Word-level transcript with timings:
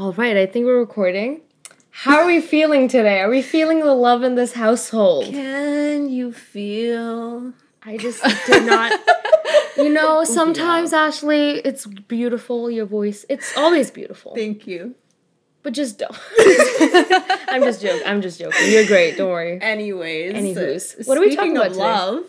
All 0.00 0.14
right, 0.14 0.34
I 0.34 0.46
think 0.46 0.64
we're 0.64 0.78
recording. 0.78 1.42
How 1.90 2.20
are 2.20 2.26
we 2.26 2.40
feeling 2.40 2.88
today? 2.88 3.20
Are 3.20 3.28
we 3.28 3.42
feeling 3.42 3.80
the 3.80 3.92
love 3.92 4.22
in 4.22 4.34
this 4.34 4.54
household? 4.54 5.26
Can 5.26 6.08
you 6.08 6.32
feel? 6.32 7.52
I 7.82 7.98
just 7.98 8.22
did 8.46 8.64
not. 8.64 8.92
You 9.76 9.88
know, 9.88 10.24
sometimes 10.24 10.92
Ashley, 10.92 11.58
it's 11.60 11.86
beautiful. 11.86 12.70
Your 12.70 12.86
voice, 12.86 13.24
it's 13.28 13.56
always 13.56 13.90
beautiful. 13.90 14.34
Thank 14.34 14.66
you. 14.66 14.94
But 15.62 15.74
just 15.74 15.98
don't. 15.98 16.16
I'm 17.48 17.62
just 17.62 17.80
joking. 17.80 18.02
I'm 18.06 18.20
just 18.20 18.38
joking. 18.38 18.70
You're 18.70 18.86
great. 18.86 19.16
Don't 19.16 19.30
worry. 19.30 19.58
Anyways, 19.60 20.34
Anywho's. 20.34 20.94
Uh, 20.94 21.02
what 21.04 21.16
are 21.18 21.20
we 21.20 21.34
talking 21.34 21.56
about 21.56 21.68
of 21.68 21.72
today? 21.74 21.84
love, 21.84 22.24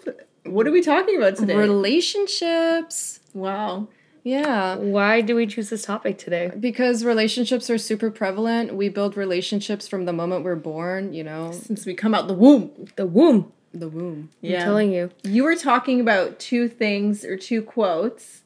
what 0.46 0.68
are 0.68 0.72
we 0.72 0.82
talking 0.82 1.18
about 1.18 1.36
today? 1.38 1.56
Relationships. 1.56 3.20
wow. 3.34 3.88
Yeah. 4.24 4.76
Why 4.76 5.22
do 5.22 5.36
we 5.36 5.48
choose 5.48 5.70
this 5.70 5.84
topic 5.84 6.18
today? 6.18 6.52
Because 6.60 7.04
relationships 7.04 7.70
are 7.70 7.78
super 7.78 8.12
prevalent. 8.12 8.76
We 8.76 8.90
build 8.90 9.18
relationships 9.18 9.88
from 9.88 10.06
the 10.06 10.14
moment 10.14 10.44
we're 10.44 10.56
born, 10.56 11.14
you 11.14 11.24
know, 11.24 11.52
Since 11.52 11.86
we 11.86 11.94
come 11.94 12.14
out 12.14 12.28
the 12.28 12.34
womb. 12.34 12.72
The 12.96 13.06
womb. 13.06 13.52
the 13.74 13.88
womb. 13.90 14.30
Yeah. 14.42 14.60
I'm 14.60 14.66
telling 14.66 14.92
you. 14.92 15.10
You 15.24 15.44
were 15.44 15.56
talking 15.56 16.00
about 16.00 16.40
two 16.40 16.68
things 16.68 17.26
or 17.26 17.36
two 17.38 17.62
quotes 17.62 18.42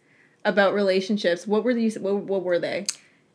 about 0.45 0.73
relationships. 0.73 1.45
What 1.45 1.63
were 1.63 1.73
these? 1.73 1.97
What, 1.99 2.17
what 2.17 2.43
were 2.43 2.59
they? 2.59 2.85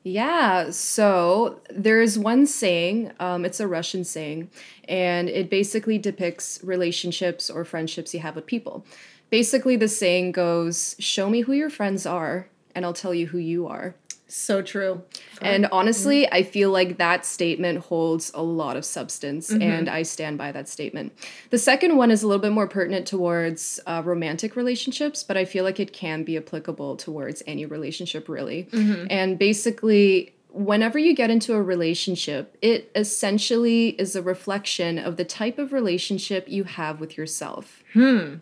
Yeah, 0.02 0.70
so 0.70 1.60
there's 1.68 2.18
one 2.18 2.46
saying, 2.46 3.12
um, 3.20 3.44
it's 3.44 3.60
a 3.60 3.68
Russian 3.68 4.02
saying, 4.02 4.48
and 4.88 5.28
it 5.28 5.50
basically 5.50 5.98
depicts 5.98 6.58
relationships 6.62 7.50
or 7.50 7.66
friendships 7.66 8.14
you 8.14 8.20
have 8.20 8.34
with 8.34 8.46
people. 8.46 8.86
Basically, 9.30 9.76
the 9.76 9.88
saying 9.88 10.32
goes, 10.32 10.96
Show 10.98 11.30
me 11.30 11.42
who 11.42 11.52
your 11.52 11.70
friends 11.70 12.04
are, 12.04 12.48
and 12.74 12.84
I'll 12.84 12.92
tell 12.92 13.14
you 13.14 13.28
who 13.28 13.38
you 13.38 13.66
are. 13.66 13.94
So 14.30 14.62
true. 14.62 15.02
And 15.42 15.64
mm-hmm. 15.64 15.74
honestly, 15.74 16.30
I 16.30 16.44
feel 16.44 16.70
like 16.70 16.98
that 16.98 17.26
statement 17.26 17.80
holds 17.80 18.30
a 18.32 18.42
lot 18.42 18.76
of 18.76 18.84
substance, 18.84 19.50
mm-hmm. 19.50 19.62
and 19.62 19.88
I 19.88 20.02
stand 20.02 20.38
by 20.38 20.52
that 20.52 20.68
statement. 20.68 21.12
The 21.50 21.58
second 21.58 21.96
one 21.96 22.10
is 22.10 22.22
a 22.22 22.28
little 22.28 22.40
bit 22.40 22.52
more 22.52 22.68
pertinent 22.68 23.06
towards 23.06 23.80
uh, 23.86 24.02
romantic 24.04 24.54
relationships, 24.54 25.24
but 25.24 25.36
I 25.36 25.44
feel 25.44 25.64
like 25.64 25.80
it 25.80 25.92
can 25.92 26.22
be 26.22 26.36
applicable 26.36 26.96
towards 26.96 27.42
any 27.46 27.66
relationship, 27.66 28.28
really. 28.28 28.68
Mm-hmm. 28.70 29.06
And 29.10 29.38
basically, 29.38 30.34
whenever 30.52 30.98
you 30.98 31.14
get 31.14 31.30
into 31.30 31.54
a 31.54 31.62
relationship, 31.62 32.56
it 32.62 32.90
essentially 32.94 33.90
is 33.90 34.14
a 34.14 34.22
reflection 34.22 34.98
of 34.98 35.16
the 35.16 35.24
type 35.24 35.58
of 35.58 35.72
relationship 35.72 36.48
you 36.48 36.64
have 36.64 37.00
with 37.00 37.16
yourself. 37.16 37.82
Hmm. 37.94 38.36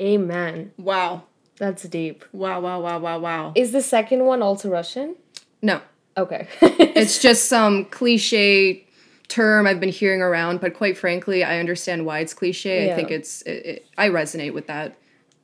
Amen. 0.00 0.72
Wow. 0.78 1.24
That's 1.58 1.82
deep. 1.84 2.24
Wow. 2.32 2.60
Wow. 2.60 2.80
Wow. 2.80 2.98
Wow. 2.98 3.18
Wow. 3.18 3.52
Is 3.54 3.72
the 3.72 3.82
second 3.82 4.24
one 4.24 4.42
also 4.42 4.70
Russian? 4.70 5.16
No, 5.62 5.82
Okay. 6.16 6.46
it's 6.62 7.18
just 7.18 7.46
some 7.46 7.86
cliche 7.86 8.86
term 9.28 9.66
I've 9.66 9.80
been 9.80 9.90
hearing 9.90 10.22
around, 10.22 10.60
but 10.60 10.74
quite 10.74 10.98
frankly, 10.98 11.44
I 11.44 11.58
understand 11.58 12.04
why 12.04 12.18
it's 12.20 12.34
cliche. 12.34 12.86
Yeah. 12.86 12.92
I 12.92 12.96
think 12.96 13.10
it's 13.10 13.42
it, 13.42 13.66
it, 13.66 13.86
I 13.96 14.08
resonate 14.08 14.52
with 14.52 14.66
that. 14.66 14.96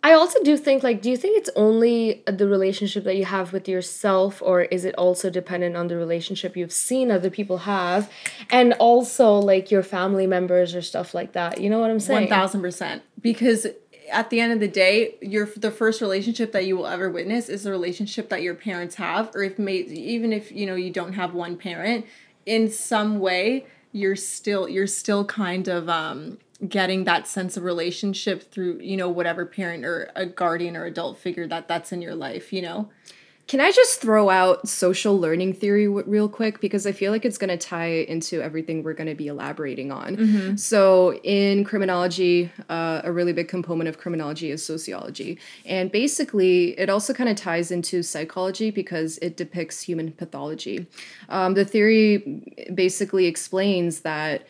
I 0.02 0.12
also 0.12 0.40
do 0.44 0.56
think 0.56 0.84
like 0.84 1.02
do 1.02 1.10
you 1.10 1.16
think 1.16 1.36
it's 1.38 1.50
only 1.56 2.22
the 2.26 2.46
relationship 2.46 3.02
that 3.04 3.16
you 3.16 3.24
have 3.24 3.52
with 3.52 3.66
yourself 3.68 4.40
or 4.40 4.62
is 4.62 4.84
it 4.84 4.94
also 4.96 5.30
dependent 5.30 5.76
on 5.76 5.88
the 5.88 5.96
relationship 5.96 6.56
you've 6.56 6.70
seen 6.70 7.10
other 7.10 7.28
people 7.28 7.58
have 7.58 8.08
and 8.50 8.72
also 8.74 9.32
like 9.34 9.72
your 9.72 9.82
family 9.82 10.28
members 10.28 10.76
or 10.76 10.82
stuff 10.82 11.12
like 11.12 11.32
that. 11.32 11.60
You 11.60 11.70
know 11.70 11.80
what 11.80 11.90
I'm 11.90 11.98
saying? 11.98 12.22
One 12.22 12.28
thousand 12.28 12.60
percent. 12.62 13.02
Because 13.20 13.66
at 14.10 14.30
the 14.30 14.40
end 14.40 14.52
of 14.52 14.60
the 14.60 14.68
day, 14.68 15.14
your 15.20 15.46
the 15.46 15.70
first 15.70 16.00
relationship 16.00 16.52
that 16.52 16.66
you 16.66 16.76
will 16.76 16.86
ever 16.86 17.10
witness 17.10 17.48
is 17.48 17.64
the 17.64 17.70
relationship 17.70 18.28
that 18.28 18.42
your 18.42 18.54
parents 18.54 18.96
have, 18.96 19.34
or 19.34 19.42
if 19.42 19.58
may, 19.58 19.76
even 19.76 20.32
if 20.32 20.52
you 20.52 20.66
know 20.66 20.74
you 20.74 20.90
don't 20.90 21.14
have 21.14 21.34
one 21.34 21.56
parent, 21.56 22.06
in 22.44 22.70
some 22.70 23.18
way 23.18 23.66
you're 23.92 24.16
still 24.16 24.68
you're 24.68 24.86
still 24.86 25.24
kind 25.24 25.68
of 25.68 25.88
um 25.88 26.38
getting 26.68 27.04
that 27.04 27.26
sense 27.26 27.56
of 27.56 27.64
relationship 27.64 28.50
through 28.50 28.78
you 28.80 28.96
know 28.96 29.08
whatever 29.08 29.44
parent 29.44 29.84
or 29.84 30.10
a 30.14 30.24
guardian 30.24 30.76
or 30.76 30.84
adult 30.84 31.18
figure 31.18 31.46
that 31.46 31.68
that's 31.68 31.92
in 31.92 32.00
your 32.00 32.14
life 32.14 32.52
you 32.52 32.62
know 32.62 32.88
Can 33.48 33.60
I 33.60 33.70
just 33.70 34.00
throw 34.00 34.28
out 34.28 34.68
social 34.68 35.18
learning 35.18 35.52
theory 35.52 35.86
w- 35.86 36.04
real 36.06 36.28
quick 36.28 36.60
because 36.60 36.84
I 36.84 36.90
feel 36.90 37.12
like 37.12 37.24
it's 37.24 37.38
going 37.38 37.56
to 37.56 37.56
tie 37.56 38.04
into 38.08 38.42
everything 38.42 38.82
we're 38.82 38.92
going 38.92 39.08
to 39.08 39.14
be 39.14 39.28
elaborating 39.28 39.92
on. 39.92 40.16
So, 40.58 41.14
in 41.22 41.62
criminology, 41.62 42.50
uh, 42.68 43.02
a 43.04 43.12
really 43.12 43.32
big 43.32 43.46
component 43.46 43.88
of 43.88 43.98
criminology 43.98 44.50
is 44.50 44.64
sociology, 44.64 45.38
and 45.64 45.92
basically, 45.92 46.78
it 46.78 46.90
also 46.90 47.14
kind 47.14 47.30
of 47.30 47.36
ties 47.36 47.70
into 47.70 48.02
psychology 48.02 48.70
because 48.72 49.18
it 49.18 49.36
depicts 49.36 49.80
human 49.80 50.10
pathology. 50.12 50.86
Um, 51.28 51.54
the 51.54 51.64
theory 51.64 52.42
basically 52.74 53.26
explains 53.26 54.00
that 54.00 54.46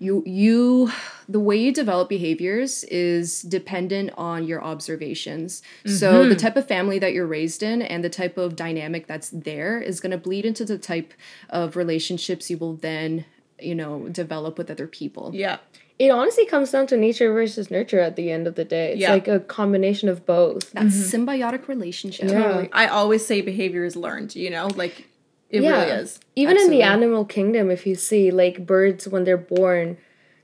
you 0.00 0.22
you 0.26 0.90
the 1.28 1.38
way 1.38 1.56
you 1.56 1.72
develop 1.72 2.08
behaviors 2.08 2.82
is 2.84 3.42
dependent 3.42 4.10
on 4.16 4.44
your 4.44 4.64
observations 4.64 5.62
so 5.84 6.24
the 6.24 6.30
mm-hmm. 6.30 6.38
type 6.38 6.56
of 6.56 6.66
family 6.66 6.98
that 6.98 7.12
you're 7.12 7.26
raised 7.26 7.62
in 7.62 7.82
and 7.82 8.02
the 8.02 8.08
type 8.08 8.36
of 8.38 8.56
dynamic 8.56 9.06
that's 9.06 9.28
there 9.30 9.80
is 9.80 10.00
going 10.00 10.10
to 10.10 10.18
bleed 10.18 10.44
into 10.44 10.64
the 10.64 10.78
type 10.78 11.12
of 11.50 11.76
relationships 11.76 12.50
you 12.50 12.56
will 12.58 12.74
then 12.74 13.24
you 13.60 13.74
know 13.74 14.08
develop 14.08 14.58
with 14.58 14.70
other 14.70 14.86
people 14.86 15.30
yeah 15.34 15.58
It 15.98 16.10
honestly 16.10 16.46
comes 16.46 16.70
down 16.70 16.86
to 16.88 16.96
nature 16.96 17.30
versus 17.30 17.70
nurture 17.70 18.00
at 18.00 18.16
the 18.16 18.30
end 18.30 18.46
of 18.46 18.54
the 18.54 18.64
day. 18.64 18.92
It's 18.92 19.02
Yeah. 19.02 19.12
like 19.12 19.28
a 19.28 19.38
combination 19.38 20.08
of 20.08 20.24
both. 20.24 20.72
that 20.72 20.86
mm-hmm. 20.86 21.26
symbiotic 21.28 21.68
relationship 21.68 22.30
Yeah. 22.30 22.42
totally 22.42 22.68
i 22.72 22.86
always 22.86 23.26
say 23.26 23.42
behavior 23.42 23.84
is 23.84 23.96
learned 23.96 24.34
you 24.34 24.48
know 24.48 24.68
like 24.82 25.08
it 25.50 25.62
yeah. 25.62 25.84
really 25.84 25.90
is 26.02 26.20
Even 26.36 26.56
in 26.58 26.70
the 26.70 26.82
animal 26.82 27.24
kingdom, 27.24 27.70
if 27.70 27.86
you 27.86 27.94
see 27.94 28.30
like 28.30 28.66
birds 28.66 29.06
when 29.08 29.24
they're 29.24 29.36
born, 29.36 29.98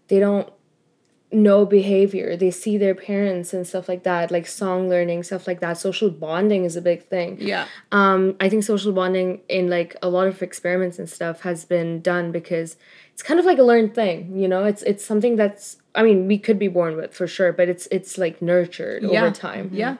they 0.09 0.19
don't 0.19 0.53
know 1.33 1.67
behavior. 1.67 2.37
They 2.37 2.51
see 2.51 2.79
their 2.79 2.95
parents 2.95 3.53
and 3.53 3.67
stuff 3.67 3.89
like 3.89 4.05
that, 4.05 4.31
like 4.31 4.47
song 4.47 4.89
learning, 4.89 5.25
stuff 5.25 5.47
like 5.47 5.61
that. 5.61 5.79
Social 5.79 6.11
bonding 6.11 6.65
is 6.65 6.77
a 6.77 6.83
big 6.83 7.05
thing. 7.05 7.39
yeah 7.41 7.67
Um, 7.93 8.37
I 8.41 8.49
think 8.49 8.65
social 8.65 8.93
bonding 8.93 9.41
in 9.49 9.69
like 9.69 9.97
a 10.03 10.09
lot 10.09 10.29
of 10.29 10.43
experiments 10.43 10.99
and 10.99 11.09
stuff 11.09 11.41
has 11.41 11.65
been 11.65 12.01
done 12.01 12.33
because 12.33 12.77
it's 13.13 13.23
kind 13.23 13.41
of 13.41 13.47
like 13.47 13.59
a 13.59 13.63
learned 13.63 13.95
thing, 13.95 14.37
you 14.39 14.49
know? 14.49 14.65
It's 14.65 14.83
it's 14.83 15.05
something 15.05 15.37
that's 15.37 15.79
I 15.95 16.03
mean, 16.03 16.27
we 16.27 16.39
could 16.39 16.59
be 16.59 16.69
born 16.69 16.97
with 16.97 17.15
for 17.15 17.27
sure, 17.27 17.53
but 17.53 17.69
it's 17.69 17.89
it's 17.91 18.19
like 18.19 18.41
nurtured 18.41 19.03
yeah 19.03 19.25
over 19.25 19.31
time. 19.35 19.71
yeah 19.73 19.97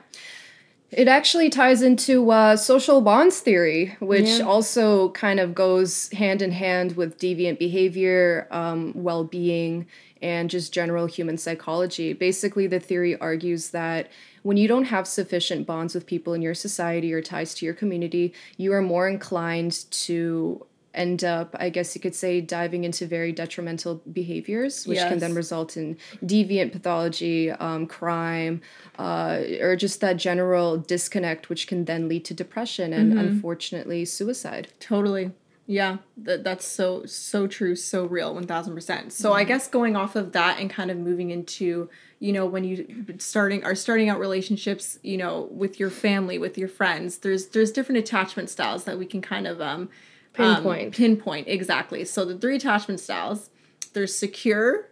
It 0.91 1.07
actually 1.09 1.49
ties 1.49 1.81
into 1.81 2.31
uh, 2.31 2.55
social 2.55 3.01
bonds 3.01 3.39
theory, 3.41 3.97
which 3.99 4.39
Yeah. 4.39 4.45
also 4.45 5.09
kind 5.09 5.39
of 5.39 5.53
goes 5.53 6.09
hand 6.13 6.41
in 6.41 6.51
hand 6.51 6.95
with 6.95 7.17
deviant 7.19 7.59
behavior, 7.59 8.47
um, 8.51 8.93
well 8.95 9.25
being, 9.25 9.85
and 10.21 10.49
just 10.49 10.73
general 10.73 11.05
human 11.05 11.37
psychology. 11.37 12.13
Basically, 12.13 12.67
the 12.67 12.79
theory 12.79 13.19
argues 13.19 13.71
that 13.71 14.07
when 14.43 14.55
you 14.55 14.67
don't 14.67 14.85
have 14.85 15.07
sufficient 15.07 15.67
bonds 15.67 15.93
with 15.93 16.05
people 16.05 16.33
in 16.33 16.41
your 16.41 16.53
society 16.53 17.13
or 17.13 17.21
ties 17.21 17.53
to 17.55 17.65
your 17.65 17.75
community, 17.75 18.33
you 18.55 18.71
are 18.71 18.81
more 18.81 19.09
inclined 19.09 19.85
to 19.91 20.65
end 20.97 21.23
up, 21.23 21.55
I 21.59 21.69
guess 21.69 21.95
you 21.95 22.01
could 22.01 22.15
say, 22.15 22.41
diving 22.41 22.83
into 22.83 23.05
very 23.05 23.31
detrimental 23.31 24.01
behaviors, 24.11 24.85
which 24.85 24.99
can 24.99 25.19
then 25.19 25.33
result 25.33 25.77
in 25.77 25.97
deviant 26.23 26.71
pathology, 26.71 27.51
um, 27.51 27.87
crime, 27.87 28.61
uh, 28.97 29.41
or 29.61 29.75
just 29.75 30.01
that 30.01 30.17
general 30.17 30.77
disconnect, 30.77 31.49
which 31.49 31.67
can 31.67 31.85
then 31.85 32.09
lead 32.09 32.25
to 32.25 32.33
depression 32.33 32.93
and 32.93 33.13
unfortunately 33.17 34.05
suicide. 34.05 34.69
Totally. 34.79 35.31
Yeah, 35.69 35.97
that 36.15 36.45
that's 36.45 36.65
so 36.65 37.05
so 37.05 37.45
true, 37.45 37.75
so 37.75 38.05
real, 38.05 38.33
one 38.33 38.47
thousand 38.47 38.73
percent. 38.73 39.11
So 39.11 39.33
I 39.33 39.43
guess 39.43 39.67
going 39.67 39.97
off 39.97 40.15
of 40.15 40.31
that 40.31 40.59
and 40.61 40.69
kind 40.69 40.89
of 40.89 40.95
moving 40.95 41.29
into 41.29 41.89
you 42.19 42.31
know 42.31 42.45
when 42.45 42.63
you 42.63 43.05
starting 43.17 43.65
are 43.65 43.75
starting 43.75 44.07
out 44.07 44.17
relationships, 44.17 44.97
you 45.03 45.17
know, 45.17 45.49
with 45.51 45.77
your 45.77 45.89
family, 45.89 46.39
with 46.39 46.57
your 46.57 46.69
friends. 46.69 47.17
There's 47.17 47.47
there's 47.47 47.73
different 47.73 47.99
attachment 47.99 48.49
styles 48.49 48.85
that 48.85 48.97
we 48.97 49.05
can 49.05 49.21
kind 49.21 49.45
of 49.45 49.59
um 49.59 49.89
um, 50.37 50.55
Pinpoint. 50.55 50.95
pinpoint 50.95 51.47
exactly. 51.47 52.05
So 52.05 52.25
the 52.25 52.37
three 52.37 52.55
attachment 52.55 52.99
styles: 52.99 53.49
there's 53.93 54.17
secure, 54.17 54.89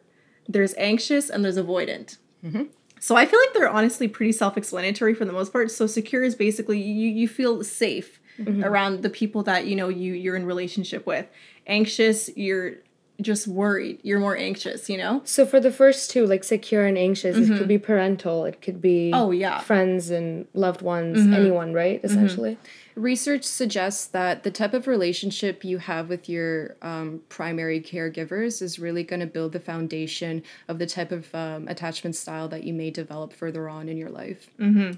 there's 0.48 0.74
anxious, 0.78 1.30
and 1.30 1.44
there's 1.44 1.58
avoidant. 1.58 2.18
Mm-hmm. 2.44 2.64
So 3.00 3.16
I 3.16 3.26
feel 3.26 3.40
like 3.40 3.54
they're 3.54 3.70
honestly 3.70 4.08
pretty 4.08 4.32
self-explanatory 4.32 5.14
for 5.14 5.26
the 5.26 5.34
most 5.34 5.52
part. 5.52 5.70
So 5.72 5.88
secure 5.88 6.24
is 6.24 6.36
basically 6.36 6.82
you 6.82 7.10
you 7.10 7.28
feel 7.28 7.64
safe 7.64 8.20
mm-hmm. 8.40 8.64
around 8.64 9.04
the 9.04 9.10
people 9.10 9.44
that 9.44 9.68
you 9.68 9.76
know 9.76 9.90
you 9.90 10.14
you're 10.14 10.36
in 10.36 10.46
relationship 10.46 11.06
with. 11.06 11.28
Anxious, 11.68 12.30
you're 12.36 12.76
just 13.22 13.48
worried. 13.48 14.00
You're 14.04 14.20
more 14.20 14.36
anxious, 14.36 14.90
you 14.90 14.98
know? 14.98 15.22
So 15.24 15.46
for 15.46 15.60
the 15.60 15.72
first 15.72 16.12
two, 16.12 16.26
like 16.26 16.44
secure 16.44 16.86
and 16.86 16.98
anxious, 16.98 17.38
it 17.38 17.48
could 17.48 17.58
mm-hmm. 17.58 17.68
be 17.68 17.78
parental, 17.78 18.46
it 18.46 18.62
could 18.62 18.82
be 18.82 19.12
Oh, 19.14 19.32
yeah. 19.32 19.60
friends 19.60 20.10
and 20.10 20.48
loved 20.54 20.82
ones, 20.82 21.20
anyone, 21.34 21.74
right? 21.74 22.02
Essentially. 22.04 22.58
Research 22.96 23.44
suggests 23.44 24.08
that 24.08 24.44
the 24.44 24.52
type 24.52 24.74
of 24.74 24.88
relationship 24.88 25.66
you 25.66 25.80
have 25.80 26.08
with 26.08 26.30
your 26.30 26.78
um, 26.82 27.22
primary 27.28 27.82
caregivers 27.82 28.62
is 28.62 28.80
really 28.80 29.04
going 29.04 29.20
to 29.20 29.26
build 29.26 29.52
the 29.52 29.60
foundation 29.60 30.42
of 30.70 30.80
the 30.80 30.86
type 30.86 31.12
of 31.12 31.34
um, 31.36 31.68
attachment 31.68 32.16
style 32.16 32.48
that 32.48 32.64
you 32.64 32.74
may 32.74 32.90
develop 32.90 33.34
further 33.34 33.68
on 33.68 33.90
in 33.90 33.98
your 33.98 34.10
life. 34.10 34.50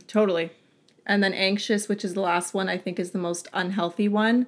Totally. 0.07 0.51
And 1.07 1.23
then 1.23 1.33
anxious, 1.33 1.87
which 1.87 2.05
is 2.05 2.13
the 2.13 2.21
last 2.21 2.53
one, 2.53 2.69
I 2.69 2.77
think 2.77 2.99
is 2.99 3.11
the 3.11 3.17
most 3.17 3.47
unhealthy 3.51 4.07
one. 4.07 4.45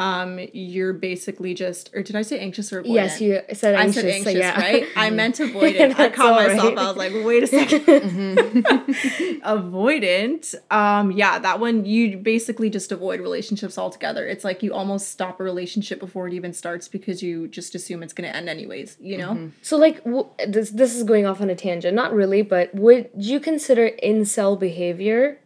Um, 0.00 0.40
you're 0.54 0.94
basically 0.94 1.52
just, 1.52 1.90
or 1.94 2.02
did 2.02 2.16
I 2.16 2.22
say 2.22 2.38
anxious 2.38 2.72
or 2.72 2.82
avoidant? 2.82 2.94
Yes, 2.94 3.20
you 3.20 3.42
said 3.52 3.74
anxious. 3.74 3.98
I 3.98 4.00
said 4.00 4.10
anxious, 4.10 4.32
so 4.32 4.38
yeah. 4.38 4.58
right? 4.58 4.86
I 4.96 5.10
meant 5.20 5.36
avoidant. 5.36 5.98
I 5.98 6.08
caught 6.08 6.40
myself. 6.40 6.74
right. 6.74 6.78
I 6.78 6.88
was 6.88 6.96
like, 6.96 7.12
wait 7.12 7.42
a 7.42 7.46
2nd 7.46 8.62
avoidant. 9.42 10.54
Um, 10.70 11.12
yeah, 11.12 11.38
that 11.40 11.60
one 11.60 11.84
you 11.84 12.16
basically 12.16 12.70
just 12.70 12.90
avoid 12.92 13.20
relationships 13.20 13.76
altogether. 13.76 14.26
It's 14.26 14.42
like 14.42 14.62
you 14.62 14.72
almost 14.72 15.10
stop 15.10 15.38
a 15.38 15.42
relationship 15.42 16.00
before 16.00 16.26
it 16.26 16.32
even 16.32 16.54
starts 16.54 16.88
because 16.88 17.22
you 17.22 17.46
just 17.46 17.74
assume 17.74 18.02
it's 18.02 18.14
going 18.14 18.30
to 18.30 18.34
end 18.34 18.48
anyways. 18.48 18.96
You 19.00 19.18
know? 19.18 19.50
So 19.60 19.76
like 19.76 20.02
w- 20.04 20.30
this 20.48 20.70
this 20.70 20.96
is 20.96 21.02
going 21.02 21.26
off 21.26 21.42
on 21.42 21.50
a 21.50 21.54
tangent. 21.54 21.94
Not 21.94 22.14
really, 22.14 22.40
but 22.40 22.74
would 22.74 23.10
you 23.14 23.38
consider 23.38 23.90
incel 24.02 24.58
behavior 24.58 25.40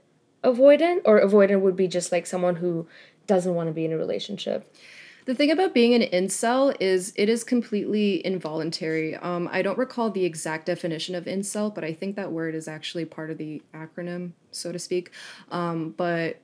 avoidant 0.45 1.01
or 1.05 1.21
avoidant 1.21 1.61
would 1.63 1.75
be 1.75 1.89
just 1.89 2.13
like 2.13 2.27
someone 2.27 2.57
who 2.57 2.87
doesn't 3.27 3.55
want 3.55 3.69
to 3.69 3.73
be 3.73 3.85
in 3.85 3.93
a 3.93 3.97
relationship? 3.97 4.73
The 5.27 5.35
thing 5.35 5.51
about 5.51 5.73
being 5.73 5.95
an 5.95 6.03
incel 6.03 6.77
is 6.81 7.15
it 7.17 7.31
is 7.31 7.45
completely 7.45 8.25
involuntary. 8.27 9.17
Um, 9.17 9.49
I 9.51 9.63
don't 9.63 9.79
recall 9.79 10.11
the 10.11 10.25
exact 10.25 10.67
definition 10.67 11.15
of 11.15 11.25
incel, 11.25 11.75
but 11.75 11.83
I 11.83 11.95
think 11.95 12.17
that 12.17 12.31
word 12.31 12.55
is 12.55 12.69
actually 12.69 13.07
part 13.07 13.31
of 13.31 13.39
the 13.39 13.63
acronym, 13.73 14.33
so 14.51 14.71
to 14.71 14.79
speak. 14.79 15.11
Um, 15.51 15.95
but 15.97 16.41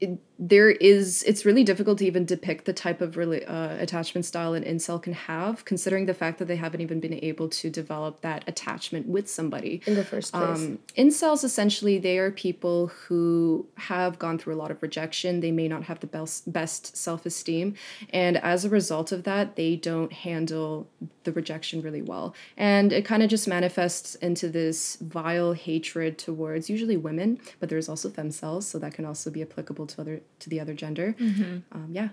it, 0.00 0.18
there 0.42 0.70
is 0.70 1.22
it's 1.24 1.44
really 1.44 1.62
difficult 1.62 1.98
to 1.98 2.06
even 2.06 2.24
depict 2.24 2.64
the 2.64 2.72
type 2.72 3.02
of 3.02 3.18
really 3.18 3.44
uh, 3.44 3.76
attachment 3.76 4.24
style 4.24 4.54
an 4.54 4.64
incel 4.64 5.00
can 5.00 5.12
have 5.12 5.66
considering 5.66 6.06
the 6.06 6.14
fact 6.14 6.38
that 6.38 6.46
they 6.46 6.56
haven't 6.56 6.80
even 6.80 6.98
been 6.98 7.12
able 7.22 7.46
to 7.46 7.68
develop 7.68 8.22
that 8.22 8.42
attachment 8.46 9.06
with 9.06 9.28
somebody. 9.28 9.82
In 9.86 9.96
the 9.96 10.04
first 10.04 10.32
place. 10.32 10.58
um, 10.58 10.78
incels 10.96 11.44
essentially 11.44 11.98
they 11.98 12.16
are 12.16 12.30
people 12.30 12.86
who 12.86 13.66
have 13.76 14.18
gone 14.18 14.38
through 14.38 14.54
a 14.54 14.56
lot 14.56 14.70
of 14.70 14.80
rejection. 14.82 15.40
They 15.40 15.52
may 15.52 15.68
not 15.68 15.84
have 15.84 16.00
the 16.00 16.06
best 16.06 16.50
best 16.50 16.96
self-esteem. 16.96 17.74
And 18.10 18.38
as 18.38 18.64
a 18.64 18.70
result 18.70 19.12
of 19.12 19.24
that 19.24 19.56
they 19.56 19.76
don't 19.76 20.12
handle 20.12 20.88
the 21.24 21.32
rejection 21.32 21.82
really 21.82 22.00
well. 22.00 22.34
And 22.56 22.94
it 22.94 23.04
kind 23.04 23.22
of 23.22 23.28
just 23.28 23.46
manifests 23.46 24.14
into 24.16 24.48
this 24.48 24.96
vile 24.96 25.52
hatred 25.52 26.16
towards 26.16 26.70
usually 26.70 26.96
women 26.96 27.38
but 27.58 27.68
there's 27.68 27.90
also 27.90 28.08
femcels 28.08 28.62
so 28.62 28.78
that 28.78 28.94
can 28.94 29.04
also 29.04 29.30
be 29.30 29.42
applicable 29.42 29.86
to 29.86 30.00
other 30.00 30.22
to 30.38 30.48
the 30.48 30.60
other 30.60 30.74
gender 30.74 31.14
um, 31.18 31.88
yeah 31.90 32.08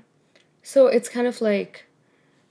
So 0.64 0.88
it's 0.88 1.08
kind 1.10 1.28
of 1.28 1.40
like 1.42 1.86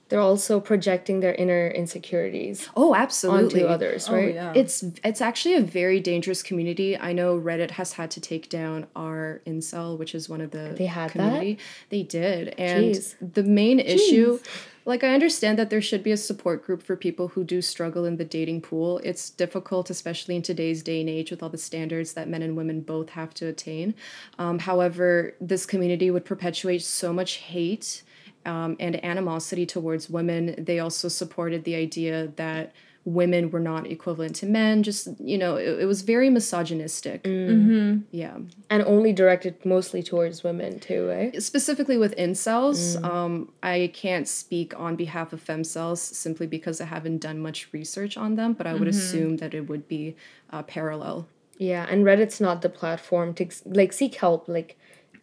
they're 0.09 0.21
also 0.21 0.61
projecting 0.61 1.19
their 1.21 1.35
inner 1.35 1.67
insecurities 1.69 2.69
oh 2.77 2.95
absolutely 2.95 3.63
onto 3.65 3.75
others, 3.75 4.09
right? 4.09 4.35
yeah. 4.35 4.53
It's 4.55 4.85
it's 5.03 5.21
actually 5.21 5.57
a 5.57 5.63
very 5.63 5.99
dangerous 6.01 6.43
community. 6.43 6.97
I 6.97 7.13
know 7.13 7.37
Reddit 7.37 7.73
has 7.73 7.95
had 7.95 8.11
to 8.13 8.21
take 8.21 8.49
down 8.49 8.87
our 8.95 9.43
incel, 9.47 9.99
which 9.99 10.15
is 10.15 10.29
one 10.29 10.41
of 10.41 10.51
the 10.53 10.75
They 10.79 10.87
had 10.87 11.11
that? 11.15 11.57
They 11.91 12.03
did, 12.05 12.55
and 12.57 12.95
Jeez. 12.95 13.17
the 13.21 13.43
main 13.43 13.81
issue, 13.81 14.39
like 14.87 15.03
I 15.03 15.13
understand 15.13 15.59
that 15.59 15.69
there 15.69 15.83
should 15.83 16.05
be 16.05 16.13
a 16.13 16.17
support 16.17 16.65
group 16.65 16.81
for 16.81 16.97
people 16.97 17.29
who 17.29 17.43
do 17.43 17.61
struggle 17.61 18.05
in 18.05 18.17
the 18.17 18.25
dating 18.25 18.63
pool. 18.63 19.01
It's 19.03 19.31
difficult, 19.31 19.91
especially 19.91 20.37
in 20.37 20.43
today's 20.43 20.83
day 20.83 21.01
and 21.01 21.11
age, 21.11 21.33
with 21.33 21.43
all 21.43 21.49
the 21.49 21.59
standards 21.59 22.13
that 22.13 22.29
men 22.29 22.41
and 22.41 22.57
women 22.57 22.81
both 22.83 23.11
have 23.11 23.35
to 23.35 23.47
attain. 23.47 23.95
Um, 24.39 24.61
however, 24.61 25.35
this 25.41 25.67
community 25.67 26.11
would 26.13 26.25
perpetuate 26.25 26.83
so 26.83 27.13
much 27.13 27.35
hate 27.35 28.05
um, 28.45 28.77
and 28.79 29.05
animosity 29.05 29.67
towards 29.67 30.09
women. 30.09 30.55
They 30.57 30.79
also 30.79 31.09
supported 31.09 31.65
the 31.65 31.75
idea 31.75 32.29
that 32.37 32.73
women 33.07 33.51
were 33.53 33.61
not 33.61 33.87
equivalent 33.87 34.35
to 34.35 34.47
men. 34.47 34.83
Just, 34.83 35.09
you 35.21 35.39
know, 35.39 35.57
it, 35.57 35.81
it 35.81 35.87
was 35.87 36.03
very 36.03 36.29
misogynistic. 36.29 37.23
Mm. 37.23 38.03
Yeah. 38.11 38.37
And 38.69 38.83
only 38.83 39.13
directed 39.13 39.65
mostly 39.65 40.03
towards 40.03 40.43
women 40.43 40.81
too, 40.81 41.09
right? 41.09 41.41
Specifically 41.41 41.97
with 41.97 42.15
incels, 42.17 43.03
um, 43.05 43.53
I 43.63 43.93
can't 43.95 44.27
speak 44.27 44.79
on 44.79 44.97
behalf 44.97 45.33
of 45.33 45.43
femcels 45.43 45.99
simply 45.99 46.49
because 46.49 46.81
I 46.81 46.87
haven't 46.87 47.19
done 47.19 47.39
much 47.39 47.73
research 47.73 48.17
on 48.17 48.35
them, 48.35 48.55
but 48.55 48.67
I 48.67 48.75
would 48.75 48.89
assume 48.89 49.37
that 49.37 49.55
it 49.55 49.69
would 49.69 49.87
be 49.87 50.17
uh, 50.51 50.65
parallel. 50.65 51.29
Yeah, 51.59 51.87
and 51.89 52.05
Reddit's 52.05 52.41
not 52.41 52.61
the 52.61 52.69
platform 52.69 53.35
to 53.35 53.49
like 53.65 53.93
seek 53.93 54.17
help. 54.17 54.49
Like, 54.49 54.77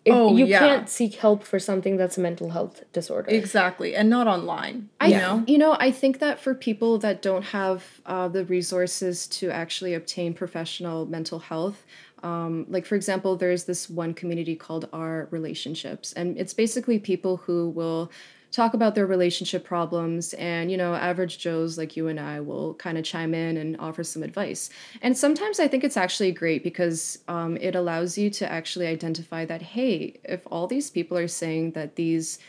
it, 0.06 0.12
Oh, 0.12 0.36
you 0.36 0.46
yeah. 0.46 0.60
can't 0.60 0.90
seek 0.90 1.16
help 1.16 1.44
for 1.44 1.60
something 1.60 1.96
that's 1.96 2.18
a 2.18 2.22
mental 2.22 2.50
health 2.50 2.84
disorder. 2.92 3.30
Exactly. 3.30 3.96
And 3.96 4.10
not 4.10 4.28
online. 4.28 4.90
I, 5.00 5.08
you 5.08 5.18
know? 5.18 5.44
you 5.48 5.58
know, 5.58 5.78
I 5.80 5.92
think 5.92 6.20
that 6.20 6.40
for 6.40 6.54
people 6.54 6.98
that 7.00 7.22
don't 7.22 7.44
have 7.44 8.02
uh, 8.06 8.28
the 8.28 8.44
resources 8.46 9.28
to 9.28 9.50
actually 9.50 9.94
obtain 9.94 10.34
professional 10.34 11.06
mental 11.06 11.40
health, 11.40 11.86
um, 12.22 12.66
like 12.70 12.86
for 12.86 12.96
example, 12.96 13.36
there's 13.36 13.66
this 13.66 13.90
one 13.90 14.14
community 14.14 14.56
called 14.56 14.88
Our 14.94 15.28
Relationships, 15.32 16.14
and 16.14 16.38
it's 16.38 16.54
basically 16.54 16.98
people 17.00 17.38
who 17.38 17.70
will 17.70 18.12
talk 18.54 18.76
about 18.76 18.94
their 18.94 19.08
relationship 19.08 19.66
problems 19.66 20.34
and 20.36 20.70
you 20.72 20.78
know 20.78 20.94
average 20.94 21.40
joes 21.40 21.76
like 21.76 21.98
you 21.98 22.08
and 22.08 22.20
i 22.20 22.40
will 22.40 22.76
kind 22.76 22.98
of 23.00 23.04
chime 23.04 23.34
in 23.34 23.58
and 23.58 23.76
offer 23.80 24.04
some 24.04 24.24
advice. 24.24 24.70
And 25.02 25.18
sometimes 25.18 25.60
i 25.60 25.68
think 25.68 25.84
it's 25.84 25.98
actually 25.98 26.32
great 26.32 26.64
because 26.64 27.20
um, 27.28 27.58
it 27.58 27.76
allows 27.76 28.18
you 28.18 28.30
to 28.30 28.50
actually 28.50 28.88
identify 28.88 29.44
that 29.46 29.62
hey 29.62 30.20
if 30.24 30.42
all 30.52 30.68
these 30.68 30.90
people 30.90 31.18
are 31.18 31.28
saying 31.28 31.72
that 31.72 31.96
these 31.96 32.40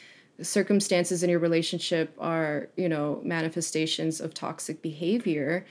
circumstances 0.42 1.22
in 1.22 1.30
your 1.30 1.38
relationship 1.38 2.14
are 2.18 2.68
you 2.76 2.88
know 2.88 3.20
manifestations 3.24 4.20
of 4.20 4.34
toxic 4.34 4.82
behavior 4.82 5.64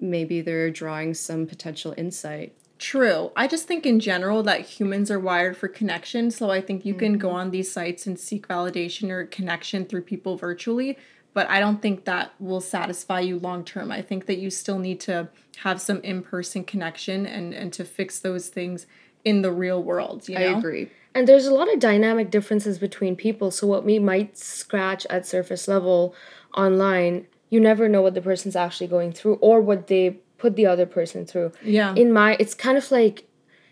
maybe 0.00 0.42
they're 0.42 0.70
drawing 0.70 1.14
some 1.14 1.46
potential 1.46 1.94
insight 1.96 2.54
True. 2.78 3.32
I 3.34 3.46
just 3.46 3.66
think 3.66 3.86
in 3.86 4.00
general 4.00 4.42
that 4.42 4.60
humans 4.60 5.10
are 5.10 5.18
wired 5.18 5.56
for 5.56 5.66
connection. 5.68 6.30
So 6.30 6.50
I 6.50 6.60
think 6.60 6.84
you 6.84 6.94
can 6.94 7.16
go 7.16 7.28
mm-hmm. 7.28 7.36
on 7.36 7.50
these 7.50 7.72
sites 7.72 8.06
and 8.06 8.18
seek 8.18 8.46
validation 8.48 9.10
or 9.10 9.24
connection 9.24 9.86
through 9.86 10.02
people 10.02 10.36
virtually. 10.36 10.98
But 11.32 11.48
I 11.48 11.60
don't 11.60 11.80
think 11.80 12.04
that 12.04 12.32
will 12.38 12.60
satisfy 12.60 13.20
you 13.20 13.38
long 13.38 13.64
term. 13.64 13.90
I 13.90 14.02
think 14.02 14.26
that 14.26 14.38
you 14.38 14.50
still 14.50 14.78
need 14.78 15.00
to 15.00 15.28
have 15.58 15.80
some 15.80 16.00
in 16.02 16.22
person 16.22 16.64
connection 16.64 17.26
and, 17.26 17.54
and 17.54 17.72
to 17.74 17.84
fix 17.84 18.18
those 18.18 18.48
things 18.48 18.86
in 19.24 19.42
the 19.42 19.52
real 19.52 19.82
world. 19.82 20.28
You 20.28 20.38
know? 20.38 20.40
i 20.40 20.58
agree 20.58 20.90
And 21.14 21.26
there's 21.26 21.46
a 21.46 21.54
lot 21.54 21.72
of 21.72 21.80
dynamic 21.80 22.30
differences 22.30 22.78
between 22.78 23.16
people. 23.16 23.50
So 23.50 23.66
what 23.66 23.84
we 23.84 23.98
might 23.98 24.36
scratch 24.36 25.06
at 25.08 25.26
surface 25.26 25.66
level 25.66 26.14
online, 26.54 27.26
you 27.48 27.60
never 27.60 27.88
know 27.88 28.02
what 28.02 28.14
the 28.14 28.22
person's 28.22 28.56
actually 28.56 28.86
going 28.86 29.12
through 29.12 29.34
or 29.36 29.60
what 29.60 29.86
they 29.86 30.18
put 30.38 30.56
the 30.56 30.66
other 30.66 30.86
person 30.86 31.26
through. 31.26 31.52
Yeah. 31.62 31.94
In 31.94 32.12
my 32.12 32.36
it's 32.38 32.54
kind 32.54 32.78
of 32.78 32.90
like 32.90 33.28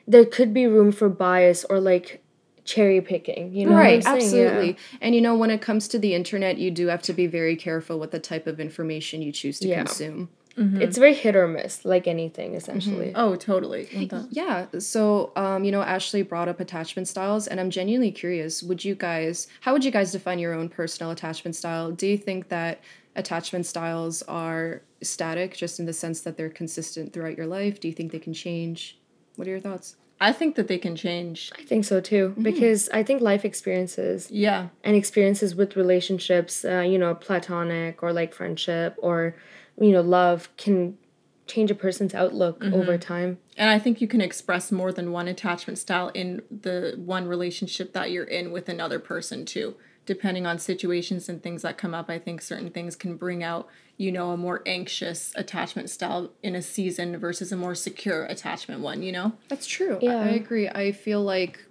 there 0.06 0.25
could 0.25 0.52
be 0.52 0.66
room 0.66 0.93
for 0.93 1.08
bias 1.08 1.64
or 1.64 1.81
like 1.81 2.22
cherry 2.64 3.00
picking, 3.00 3.52
you 3.55 3.66
know 3.66 3.76
right 3.76 4.02
saying? 4.02 4.16
Yeah. 4.16 4.22
absolutely 4.22 4.76
and 5.00 5.14
you 5.14 5.21
know 5.21 5.37
when 5.37 5.50
it 5.50 5.61
comes 5.61 5.87
to 5.88 5.99
the 5.99 6.14
internet 6.14 6.56
you 6.56 6.71
do 6.71 6.87
have 6.87 7.02
to 7.02 7.12
be 7.12 7.26
very 7.26 7.56
careful 7.56 7.99
with 7.99 8.11
the 8.11 8.18
type 8.18 8.47
of 8.47 8.59
information 8.59 9.21
you 9.21 9.33
choose 9.33 9.59
to 9.61 9.68
Yeah. 9.68 9.85
consume 9.85 10.30
mm-hmm. 10.56 10.80
It's 10.80 10.94
mm-hmm. 10.94 11.00
very 11.00 11.14
hit 11.14 11.37
or 11.37 11.49
miss, 11.49 11.85
like 11.85 12.06
anything 12.06 12.54
essentially. 12.54 13.09
Mm-hmm. 13.09 13.21
oh, 13.21 13.37
totally. 13.37 13.88
Yeah. 14.30 14.66
So, 14.78 15.33
um, 15.37 15.64
you 15.64 15.73
know, 15.73 15.83
Ashley 15.83 16.23
brought 16.23 16.49
up 16.49 16.61
attachment 16.61 17.09
styles, 17.09 17.47
and 17.47 17.61
I'm 17.61 17.71
genuinely 17.71 18.12
curious. 18.12 18.62
Would 18.62 18.85
you 18.85 18.94
guys, 18.94 19.49
how 19.61 19.73
would 19.73 19.85
you 19.85 19.90
guys 19.90 20.12
define 20.12 20.38
your 20.38 20.54
own 20.54 20.68
personal 20.68 21.11
attachment 21.11 21.56
style? 21.56 21.90
Do 21.90 22.06
you 22.06 22.16
think 22.16 22.49
that 22.49 22.80
attachment 23.16 23.66
styles 23.66 24.23
are 24.23 24.83
static, 25.04 25.56
just 25.56 25.78
in 25.78 25.87
the 25.87 25.92
sense 25.92 26.20
that 26.23 26.37
they're 26.37 26.50
consistent 26.50 27.12
throughout 27.12 27.37
your 27.37 27.46
life? 27.46 27.80
Do 27.80 27.88
you 27.88 27.94
think 27.94 28.12
they 28.12 28.18
can 28.18 28.32
change? 28.34 28.99
What 29.37 29.46
are 29.46 29.50
your 29.52 29.61
thoughts? 29.61 29.96
I 30.20 30.32
think 30.32 30.54
that 30.54 30.68
they 30.68 30.78
can 30.78 30.94
change. 30.96 31.50
I 31.58 31.62
think 31.64 31.84
so 31.84 32.00
too 32.00 32.34
because 32.40 32.88
I 32.90 33.02
think 33.02 33.20
life 33.20 33.44
experiences 33.44 34.30
Yeah. 34.30 34.68
and 34.84 34.96
experiences 34.96 35.54
with 35.54 35.76
relationships, 35.76 36.64
uh, 36.64 36.80
you 36.80 36.99
know, 36.99 37.14
platonic 37.14 38.02
or 38.02 38.12
like 38.12 38.32
friendship 38.32 38.94
or 38.99 39.37
you 39.80 39.90
know, 39.90 40.02
love 40.02 40.49
can 40.56 40.96
change 41.49 41.68
a 41.68 41.75
person's 41.75 42.14
outlook 42.14 42.62
over 42.64 42.96
time. 42.96 43.38
And 43.56 43.68
I 43.68 43.78
think 43.80 44.00
you 44.00 44.06
can 44.06 44.20
express 44.20 44.70
more 44.70 44.92
than 44.92 45.11
one 45.11 45.26
attachment 45.26 45.78
style 45.78 46.08
in 46.14 46.42
the 46.49 46.94
one 46.96 47.26
relationship 47.26 47.92
that 47.92 48.12
you're 48.12 48.25
in 48.25 48.52
with 48.52 48.68
another 48.68 49.00
person 49.00 49.44
too. 49.44 49.75
Depending 50.06 50.46
on 50.46 50.58
situations 50.58 51.28
and 51.28 51.42
things 51.42 51.62
that 51.62 51.78
come 51.78 51.94
up, 51.94 52.11
I 52.11 52.18
think 52.18 52.42
certain 52.42 52.70
things 52.70 52.94
can 52.96 53.16
bring 53.16 53.42
out, 53.42 53.68
you 53.96 54.12
know, 54.12 54.30
a 54.30 54.37
more 54.37 54.62
anxious 54.66 55.32
attachment 55.37 55.88
style 55.90 56.30
in 56.42 56.54
a 56.54 56.62
season 56.62 57.16
versus 57.18 57.52
a 57.52 57.56
more 57.56 57.75
secure 57.75 58.25
attachment 58.26 58.80
one, 58.80 59.02
you 59.02 59.12
know? 59.12 59.32
That's 59.49 59.66
true. 59.66 59.99
Yeah. 60.02 60.16
I, 60.16 60.25
I 60.25 60.28
agree. 60.30 60.68
I 60.68 60.92
feel 60.92 61.23
like 61.23 61.64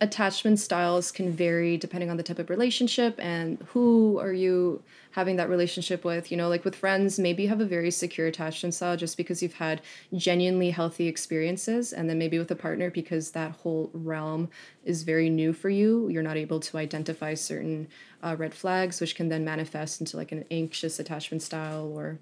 attachment 0.00 0.60
styles 0.60 1.10
can 1.10 1.32
vary 1.32 1.76
depending 1.76 2.10
on 2.10 2.16
the 2.16 2.22
type 2.22 2.38
of 2.38 2.50
relationship 2.50 3.18
and 3.18 3.58
who 3.68 4.18
are 4.18 4.32
you 4.32 4.82
having 5.12 5.36
that 5.36 5.48
relationship 5.48 6.04
with. 6.04 6.30
You 6.30 6.36
know, 6.36 6.48
like 6.48 6.64
with 6.64 6.76
friends, 6.76 7.18
maybe 7.18 7.42
you 7.42 7.48
have 7.48 7.60
a 7.60 7.64
very 7.66 7.90
secure 7.90 8.28
attachment 8.28 8.74
style 8.74 8.96
just 8.96 9.16
because 9.16 9.42
you've 9.42 9.54
had 9.54 9.82
genuinely 10.14 10.70
healthy 10.70 11.08
experiences. 11.08 11.92
And 11.92 12.08
then 12.08 12.18
maybe 12.18 12.38
with 12.38 12.50
a 12.50 12.56
partner, 12.56 12.90
because 12.90 13.32
that 13.32 13.52
whole 13.52 13.90
realm 13.92 14.48
is 14.84 15.02
very 15.02 15.28
new 15.28 15.52
for 15.52 15.70
you, 15.70 16.08
you're 16.08 16.22
not 16.22 16.36
able 16.36 16.60
to 16.60 16.78
identify 16.78 17.34
certain 17.34 17.88
uh, 18.22 18.36
red 18.38 18.54
flags, 18.54 19.00
which 19.00 19.16
can 19.16 19.28
then 19.28 19.44
manifest 19.44 20.00
into 20.00 20.16
like 20.16 20.30
an 20.30 20.44
anxious 20.50 21.00
attachment 21.00 21.42
style 21.42 21.92
or, 21.92 22.18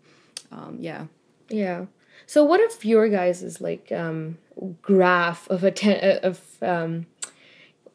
um, 0.51 0.79
yeah. 0.81 1.07
Yeah. 1.51 1.87
So 2.25 2.45
what 2.45 2.61
if 2.61 2.85
your 2.85 3.09
guys' 3.09 3.43
is 3.43 3.61
like 3.61 3.93
um 3.93 4.39
graph 4.81 5.49
of 5.51 5.65
a 5.65 5.69
atten- 5.69 6.21
of 6.23 6.41
um 6.63 7.07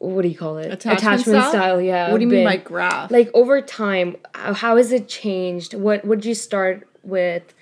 what 0.02 0.22
do 0.22 0.28
you 0.28 0.36
call 0.36 0.58
it? 0.58 0.72
Attachment 0.72 1.22
style? 1.22 1.80
yeah. 1.80 2.10
What 2.10 2.18
do 2.18 2.24
you 2.24 2.30
mean 2.30 2.40
been- 2.40 2.44
by 2.44 2.56
graph? 2.56 3.10
Like 3.10 3.30
over 3.34 3.60
time, 3.60 4.16
how, 4.34 4.52
how 4.54 4.76
has 4.76 4.92
it 4.92 5.08
changed? 5.08 5.74
What 5.74 6.04
would 6.04 6.24
you 6.24 6.34
start 6.34 6.88
with? 7.02 7.54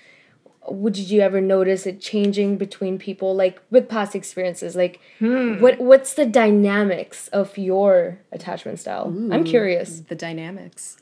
Would 0.67 0.95
you 0.97 1.21
ever 1.21 1.41
notice 1.41 1.87
it 1.87 1.99
changing 1.99 2.57
between 2.57 2.99
people, 2.99 3.35
like 3.35 3.59
with 3.71 3.89
past 3.89 4.15
experiences? 4.15 4.75
Like, 4.75 4.99
hmm. 5.19 5.59
what 5.59 5.79
what's 5.79 6.13
the 6.13 6.25
dynamics 6.25 7.27
of 7.29 7.57
your 7.57 8.19
attachment 8.31 8.79
style? 8.79 9.07
I'm 9.31 9.43
curious. 9.43 10.01
the 10.01 10.15
dynamics. 10.15 10.97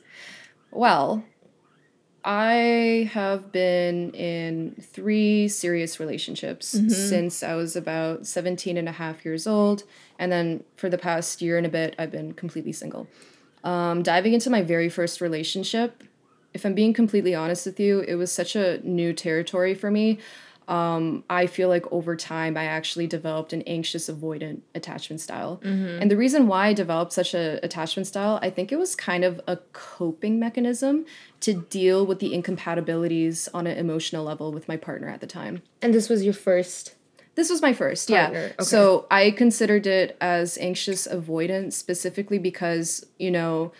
Well, 0.70 1.24
I 2.24 3.10
have 3.12 3.50
been 3.50 4.10
in 4.10 4.76
three 4.80 5.48
serious 5.48 5.98
relationships 5.98 6.74
since 7.08 7.42
I 7.42 7.54
was 7.54 7.76
about 7.76 8.26
17 8.26 8.76
and 8.76 8.88
a 8.88 8.92
half 8.92 9.24
years 9.24 9.46
old. 9.46 9.84
And 10.18 10.30
then 10.30 10.64
for 10.76 10.90
the 10.90 10.98
past 10.98 11.40
year 11.40 11.56
and 11.56 11.66
a 11.66 11.70
bit, 11.70 11.94
I've 11.98 12.10
been 12.10 12.32
completely 12.34 12.72
single. 12.72 13.08
Um, 13.64 14.02
diving 14.02 14.34
into 14.34 14.50
my 14.50 14.62
very 14.62 14.88
first 14.88 15.20
relationship, 15.20 16.04
if 16.52 16.64
I'm 16.64 16.74
being 16.74 16.92
completely 16.92 17.34
honest 17.34 17.66
with 17.66 17.78
you, 17.78 18.00
it 18.00 18.16
was 18.16 18.32
such 18.32 18.56
a 18.56 18.80
new 18.86 19.12
territory 19.12 19.74
for 19.74 19.90
me. 19.90 20.18
Um, 20.70 21.24
I 21.28 21.48
feel 21.48 21.68
like 21.68 21.84
over 21.90 22.14
time 22.14 22.56
I 22.56 22.64
actually 22.64 23.08
developed 23.08 23.52
an 23.52 23.62
anxious 23.62 24.08
avoidant 24.08 24.60
attachment 24.72 25.20
style. 25.20 25.60
And 25.64 26.08
the 26.08 26.16
reason 26.16 26.46
why 26.46 26.68
I 26.68 26.72
developed 26.72 27.12
such 27.12 27.34
a 27.34 27.58
attachment 27.64 28.06
style, 28.06 28.38
I 28.40 28.50
think 28.50 28.70
it 28.70 28.78
was 28.78 28.94
kind 28.94 29.24
of 29.24 29.40
a 29.48 29.56
coping 29.72 30.38
mechanism 30.38 31.06
to 31.40 31.54
deal 31.54 32.06
with 32.06 32.20
the 32.20 32.32
incompatibilities 32.32 33.48
on 33.52 33.66
an 33.66 33.76
emotional 33.76 34.24
level 34.24 34.52
with 34.52 34.68
my 34.68 34.76
partner 34.76 35.08
at 35.08 35.20
the 35.20 35.26
time. 35.26 35.62
And 35.82 35.92
this 35.92 36.08
was 36.08 36.24
your 36.24 36.34
first. 36.34 36.94
This 37.34 37.50
was 37.50 37.62
my 37.62 37.72
first, 37.72 38.08
Partner, 38.08 38.38
yeah. 38.38 38.46
okay. 38.46 38.64
So 38.64 39.06
I 39.10 39.30
considered 39.30 39.86
it 39.86 40.16
as 40.20 40.58
anxious 40.58 41.06
avoidance 41.06 41.76
specifically 41.76 42.38
because, 42.38 43.06
you 43.18 43.30
know, 43.30 43.72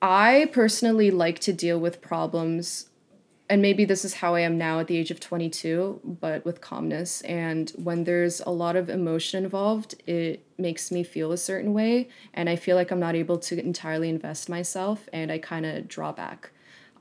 I 0.00 0.50
personally 0.52 1.10
like 1.10 1.38
to 1.40 1.52
deal 1.52 1.78
with 1.78 2.00
problems, 2.00 2.87
and 3.50 3.62
maybe 3.62 3.84
this 3.84 4.04
is 4.04 4.14
how 4.14 4.34
I 4.34 4.40
am 4.40 4.58
now 4.58 4.80
at 4.80 4.88
the 4.88 4.96
age 4.96 5.10
of 5.10 5.20
22, 5.20 6.00
but 6.20 6.44
with 6.44 6.60
calmness. 6.60 7.22
And 7.22 7.70
when 7.76 8.04
there's 8.04 8.40
a 8.40 8.50
lot 8.50 8.76
of 8.76 8.90
emotion 8.90 9.44
involved, 9.44 9.94
it 10.06 10.44
makes 10.58 10.90
me 10.90 11.02
feel 11.02 11.32
a 11.32 11.38
certain 11.38 11.72
way, 11.72 12.08
and 12.34 12.48
I 12.48 12.56
feel 12.56 12.76
like 12.76 12.90
I'm 12.90 13.00
not 13.00 13.14
able 13.14 13.38
to 13.38 13.58
entirely 13.58 14.08
invest 14.08 14.48
myself, 14.48 15.08
and 15.12 15.32
I 15.32 15.38
kind 15.38 15.64
of 15.64 15.88
draw 15.88 16.12
back. 16.12 16.50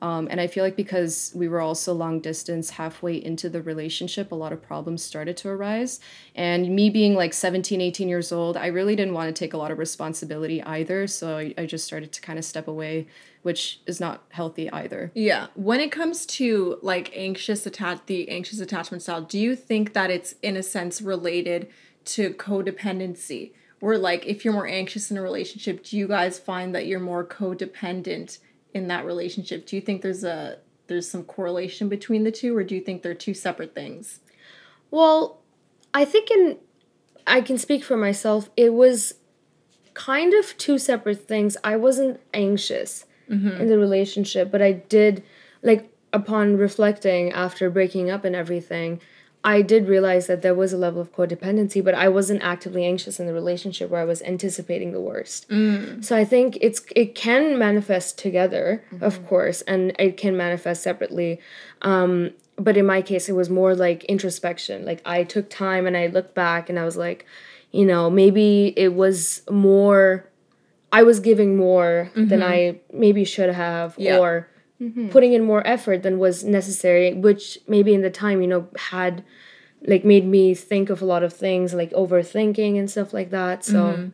Um, 0.01 0.27
and 0.29 0.39
I 0.39 0.47
feel 0.47 0.63
like 0.63 0.75
because 0.75 1.31
we 1.35 1.47
were 1.47 1.59
also 1.59 1.93
long 1.93 2.19
distance 2.19 2.71
halfway 2.71 3.15
into 3.15 3.49
the 3.49 3.61
relationship, 3.61 4.31
a 4.31 4.35
lot 4.35 4.53
of 4.53 4.61
problems 4.61 5.03
started 5.03 5.37
to 5.37 5.49
arise. 5.49 5.99
And 6.35 6.75
me 6.75 6.89
being 6.89 7.15
like 7.15 7.33
17, 7.33 7.81
18 7.81 8.07
years 8.07 8.31
old, 8.31 8.57
I 8.57 8.67
really 8.67 8.95
didn't 8.95 9.13
want 9.13 9.33
to 9.33 9.37
take 9.37 9.53
a 9.53 9.57
lot 9.57 9.71
of 9.71 9.77
responsibility 9.77 10.61
either. 10.63 11.07
So 11.07 11.37
I, 11.37 11.53
I 11.57 11.65
just 11.65 11.85
started 11.85 12.11
to 12.13 12.21
kind 12.21 12.37
of 12.37 12.45
step 12.45 12.67
away, 12.67 13.07
which 13.41 13.81
is 13.87 13.99
not 13.99 14.23
healthy 14.29 14.69
either. 14.71 15.11
Yeah. 15.15 15.47
When 15.55 15.79
it 15.79 15.91
comes 15.91 16.25
to 16.27 16.77
like 16.81 17.11
anxious 17.15 17.65
attach 17.65 18.05
the 18.05 18.29
anxious 18.29 18.59
attachment 18.59 19.01
style, 19.03 19.21
do 19.21 19.39
you 19.39 19.55
think 19.55 19.93
that 19.93 20.11
it's 20.11 20.35
in 20.43 20.55
a 20.55 20.63
sense 20.63 21.01
related 21.01 21.69
to 22.05 22.31
codependency? 22.33 23.53
Where 23.79 23.97
like 23.97 24.25
if 24.25 24.43
you're 24.43 24.53
more 24.53 24.67
anxious 24.67 25.11
in 25.11 25.17
a 25.17 25.21
relationship, 25.21 25.83
do 25.83 25.97
you 25.97 26.07
guys 26.07 26.39
find 26.39 26.73
that 26.73 26.87
you're 26.87 26.99
more 26.99 27.23
codependent 27.23 28.39
in 28.77 28.87
that 28.87 29.05
relationship? 29.05 29.65
Do 29.65 29.75
you 29.75 29.81
think 29.81 30.01
there's 30.01 30.23
a 30.23 30.59
there's 30.87 31.09
some 31.09 31.23
correlation 31.23 31.89
between 31.89 32.23
the 32.23 32.31
two 32.31 32.55
or 32.55 32.63
do 32.63 32.73
you 32.75 32.81
think 32.81 33.01
they're 33.01 33.13
two 33.13 33.33
separate 33.33 33.75
things? 33.75 34.19
Well, 34.89 35.41
I 35.93 36.05
think 36.05 36.31
in 36.31 36.57
I 37.25 37.41
can 37.41 37.57
speak 37.57 37.83
for 37.83 37.97
myself. 37.97 38.49
It 38.55 38.73
was 38.73 39.15
kind 39.93 40.33
of 40.33 40.57
two 40.57 40.77
separate 40.77 41.27
things. 41.27 41.57
I 41.63 41.75
wasn't 41.75 42.21
anxious 42.33 43.05
mm-hmm. 43.29 43.61
in 43.61 43.67
the 43.67 43.77
relationship, 43.77 44.51
but 44.51 44.61
I 44.61 44.71
did 44.71 45.23
like 45.61 45.91
upon 46.13 46.57
reflecting 46.57 47.31
after 47.33 47.69
breaking 47.69 48.09
up 48.09 48.23
and 48.23 48.35
everything, 48.35 49.01
I 49.43 49.61
did 49.61 49.87
realize 49.87 50.27
that 50.27 50.41
there 50.41 50.55
was 50.55 50.73
a 50.73 50.77
level 50.77 50.99
of 50.99 51.13
codependency, 51.15 51.83
but 51.83 51.93
I 51.93 52.09
wasn't 52.09 52.43
actively 52.43 52.85
anxious 52.85 53.19
in 53.19 53.27
the 53.27 53.33
relationship 53.33 53.89
where 53.89 54.01
I 54.01 54.05
was 54.05 54.21
anticipating 54.23 54.91
the 54.91 54.99
worst. 54.99 55.47
Mm. 55.49 56.03
So 56.03 56.17
I 56.17 56.25
think 56.25 56.57
it's 56.59 56.81
it 56.95 57.15
can 57.15 57.57
manifest 57.57 58.17
together, 58.17 58.83
of 58.99 59.15
mm-hmm. 59.15 59.27
course, 59.27 59.61
and 59.61 59.95
it 59.99 60.17
can 60.17 60.35
manifest 60.35 60.83
separately. 60.83 61.39
Um, 61.81 62.31
but 62.57 62.75
in 62.75 62.85
my 62.85 63.01
case, 63.01 63.29
it 63.29 63.33
was 63.33 63.49
more 63.49 63.75
like 63.75 64.03
introspection. 64.05 64.83
Like 64.85 65.01
I 65.05 65.23
took 65.23 65.49
time 65.49 65.85
and 65.85 65.95
I 65.95 66.07
looked 66.07 66.33
back 66.33 66.69
and 66.69 66.79
I 66.79 66.83
was 66.83 66.97
like, 66.97 67.25
you 67.71 67.85
know, 67.85 68.09
maybe 68.09 68.73
it 68.75 68.95
was 68.95 69.43
more. 69.49 70.27
I 70.91 71.03
was 71.03 71.19
giving 71.19 71.57
more 71.57 72.11
than 72.15 72.29
mm-hmm. 72.29 72.43
I 72.43 72.79
maybe 72.91 73.23
should 73.25 73.53
have, 73.53 73.93
Yeah. 73.97 74.19
or 74.19 74.47
putting 75.09 75.33
in 75.33 75.43
more 75.43 75.65
effort 75.65 76.03
than 76.03 76.19
was 76.19 76.43
necessary, 76.43 77.13
which 77.13 77.57
maybe 77.67 77.93
in 77.93 78.01
the 78.01 78.09
time, 78.09 78.41
you 78.41 78.47
know, 78.47 78.67
had 78.77 79.23
like 79.85 80.03
made 80.03 80.25
me 80.25 80.53
think 80.55 80.89
of 80.89 81.01
a 81.01 81.05
lot 81.05 81.23
of 81.23 81.33
things 81.33 81.73
like 81.73 81.91
overthinking 81.91 82.77
and 82.79 82.89
stuff 82.89 83.13
like 83.13 83.29
that. 83.31 83.63
So 83.63 84.11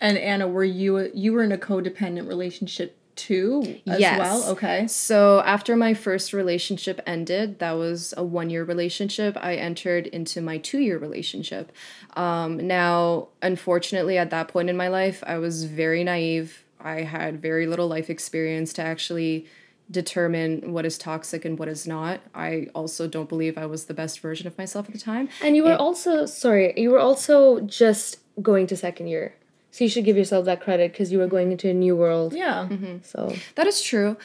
And 0.00 0.18
Anna, 0.18 0.48
were 0.48 0.64
you 0.64 1.10
you 1.14 1.32
were 1.32 1.42
in 1.42 1.52
a 1.52 1.58
codependent 1.58 2.28
relationship 2.28 2.96
too 3.16 3.62
as 3.86 4.00
Yes. 4.00 4.18
well? 4.18 4.50
Okay. 4.52 4.86
So 4.88 5.40
after 5.46 5.76
my 5.76 5.94
first 5.94 6.32
relationship 6.32 7.00
ended, 7.06 7.58
that 7.60 7.72
was 7.72 8.12
a 8.16 8.24
one 8.24 8.50
year 8.50 8.64
relationship, 8.64 9.36
I 9.40 9.54
entered 9.54 10.06
into 10.08 10.40
my 10.40 10.58
two 10.58 10.78
year 10.80 10.98
relationship. 10.98 11.70
Um, 12.16 12.56
now, 12.66 13.28
unfortunately, 13.40 14.18
at 14.18 14.30
that 14.30 14.48
point 14.48 14.68
in 14.68 14.76
my 14.76 14.88
life, 14.88 15.22
I 15.26 15.38
was 15.38 15.64
very 15.64 16.02
naive. 16.04 16.64
I 16.80 17.02
had 17.02 17.40
very 17.40 17.66
little 17.66 17.86
life 17.88 18.10
experience 18.10 18.72
to 18.74 18.82
actually 18.82 19.46
determine 19.90 20.72
what 20.72 20.86
is 20.86 20.96
toxic 20.98 21.44
and 21.44 21.58
what 21.58 21.68
is 21.68 21.86
not. 21.86 22.20
I 22.34 22.68
also 22.74 23.06
don't 23.06 23.28
believe 23.28 23.58
I 23.58 23.66
was 23.66 23.84
the 23.84 23.94
best 23.94 24.20
version 24.20 24.46
of 24.46 24.56
myself 24.56 24.86
at 24.88 24.92
the 24.92 24.98
time. 24.98 25.28
and 25.42 25.56
you 25.56 25.64
were 25.64 25.76
also 25.76 26.26
sorry, 26.26 26.72
you 26.76 26.90
were 26.90 26.98
also 27.00 27.60
just 27.60 28.18
going 28.42 28.66
to 28.68 28.76
second 28.76 29.08
year. 29.08 29.34
So 29.70 29.84
you 29.84 29.90
should 29.90 30.04
give 30.04 30.16
yourself 30.16 30.44
that 30.46 30.60
credit 30.60 30.92
because 30.92 31.10
you 31.12 31.18
were 31.18 31.26
going 31.26 31.50
into 31.52 31.68
a 31.68 31.74
new 31.74 31.96
world. 31.96 32.32
Yeah. 32.32 32.68
So 33.02 33.34
That 33.56 33.66
is 33.66 33.82
true. 33.82 34.16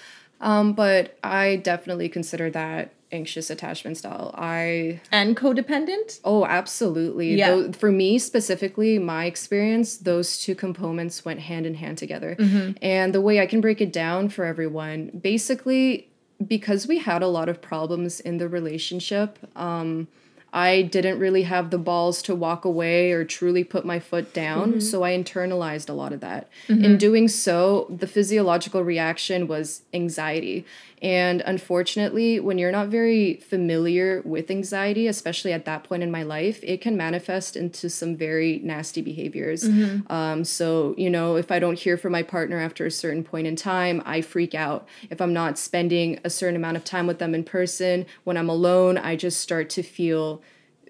Um, 0.41 0.73
but 0.73 1.17
I 1.23 1.57
definitely 1.57 2.07
consider 2.07 2.49
that 2.51 2.93
anxious 3.11 3.49
attachment 3.49 3.97
style. 3.97 4.33
I 4.37 5.01
And 5.11 5.35
codependent? 5.35 6.19
Oh, 6.23 6.45
absolutely. 6.45 7.35
Yeah. 7.35 7.71
For 7.71 7.91
me 7.91 8.19
specifically, 8.19 8.99
my 8.99 9.25
experience, 9.25 9.97
those 9.97 10.37
two 10.37 10.55
components 10.55 11.25
went 11.25 11.39
hand 11.39 11.65
in 11.65 11.75
hand 11.75 11.97
together. 11.97 12.35
Mm-hmm. 12.39 12.71
And 12.81 13.13
the 13.13 13.21
way 13.21 13.39
I 13.39 13.45
can 13.45 13.61
break 13.61 13.81
it 13.81 13.91
down 13.91 14.29
for 14.29 14.45
everyone, 14.45 15.11
basically, 15.19 16.09
because 16.45 16.87
we 16.87 16.99
had 16.99 17.21
a 17.21 17.27
lot 17.27 17.49
of 17.49 17.61
problems 17.61 18.19
in 18.19 18.37
the 18.37 18.47
relationship, 18.47 19.39
um, 19.55 20.07
I 20.51 20.81
didn't 20.81 21.19
really 21.19 21.43
have 21.43 21.69
the 21.69 21.77
balls 21.77 22.21
to 22.23 22.33
walk 22.33 22.65
away 22.65 23.11
or 23.11 23.23
truly 23.23 23.63
put 23.63 23.85
my 23.85 23.99
foot 23.99 24.33
down. 24.33 24.71
Mm-hmm. 24.71 24.79
So 24.79 25.03
I 25.03 25.11
internalized 25.11 25.89
a 25.89 25.93
lot 25.93 26.11
of 26.11 26.21
that. 26.21 26.49
In 26.67 26.79
mm-hmm. 26.79 26.97
doing 26.97 27.27
so, 27.27 27.85
the 27.89 28.07
physiological 28.07 28.83
reaction 28.83 29.47
was 29.47 29.83
anxiety. 29.93 30.65
And 31.01 31.41
unfortunately, 31.45 32.39
when 32.39 32.57
you're 32.57 32.71
not 32.71 32.89
very 32.89 33.35
familiar 33.35 34.21
with 34.25 34.51
anxiety, 34.51 35.07
especially 35.07 35.53
at 35.53 35.63
that 35.65 35.83
point 35.85 36.03
in 36.03 36.11
my 36.11 36.23
life, 36.23 36.59
it 36.61 36.81
can 36.81 36.97
manifest 36.97 37.55
into 37.55 37.89
some 37.89 38.17
very 38.17 38.59
nasty 38.63 39.01
behaviors. 39.01 39.63
Um, 40.09 40.43
so, 40.43 40.95
you 40.97 41.09
know, 41.09 41.37
if 41.37 41.51
I 41.51 41.59
don't 41.59 41.79
hear 41.79 41.95
from 41.97 42.11
my 42.11 42.23
partner 42.23 42.59
after 42.59 42.85
a 42.85 42.91
certain 42.91 43.23
point 43.23 43.47
in 43.47 43.55
time, 43.55 44.01
I 44.05 44.21
freak 44.21 44.53
out. 44.53 44.87
If 45.09 45.21
I'm 45.21 45.33
not 45.33 45.57
spending 45.57 46.19
a 46.23 46.29
certain 46.29 46.55
amount 46.57 46.75
of 46.77 46.83
time 46.83 47.07
with 47.07 47.19
them 47.19 47.33
in 47.33 47.43
person, 47.43 48.05
when 48.25 48.35
I'm 48.35 48.49
alone, 48.49 48.97
I 48.97 49.15
just 49.15 49.39
start 49.39 49.69
to 49.71 49.83
feel 49.83 50.41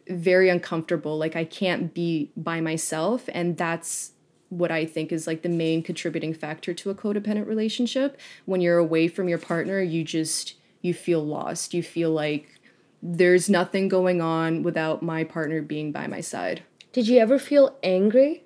very 0.08 0.50
uncomfortable. 0.50 1.18
Like 1.20 1.36
I 1.36 1.46
can't 1.46 1.94
be 1.94 2.32
by 2.36 2.62
myself. 2.62 3.30
And 3.32 3.58
that's 3.58 4.14
what 4.50 4.72
I 4.72 4.86
think 4.86 5.12
is 5.12 5.28
like 5.28 5.42
the 5.44 5.50
main 5.50 5.84
contributing 5.84 6.34
factor 6.34 6.74
to 6.74 6.90
a 6.90 6.96
codependent 6.96 7.48
relationship. 7.48 8.20
When 8.46 8.62
you're 8.62 8.78
away 8.80 9.08
from 9.08 9.30
your 9.30 9.38
partner, 9.38 9.82
you 9.82 10.04
just 10.04 10.56
you 10.82 10.94
feel 10.94 11.24
lost. 11.26 11.74
You 11.74 11.84
feel 11.84 12.12
like 12.12 12.60
there's 13.02 13.50
nothing 13.50 13.88
going 13.88 14.22
on 14.22 14.64
without 14.64 15.02
my 15.04 15.24
partner 15.24 15.62
being 15.62 15.92
by 15.92 16.08
my 16.08 16.22
side. 16.22 16.64
did 16.92 17.08
you 17.08 17.20
ever 17.20 17.38
feel 17.40 17.78
angry 17.84 18.44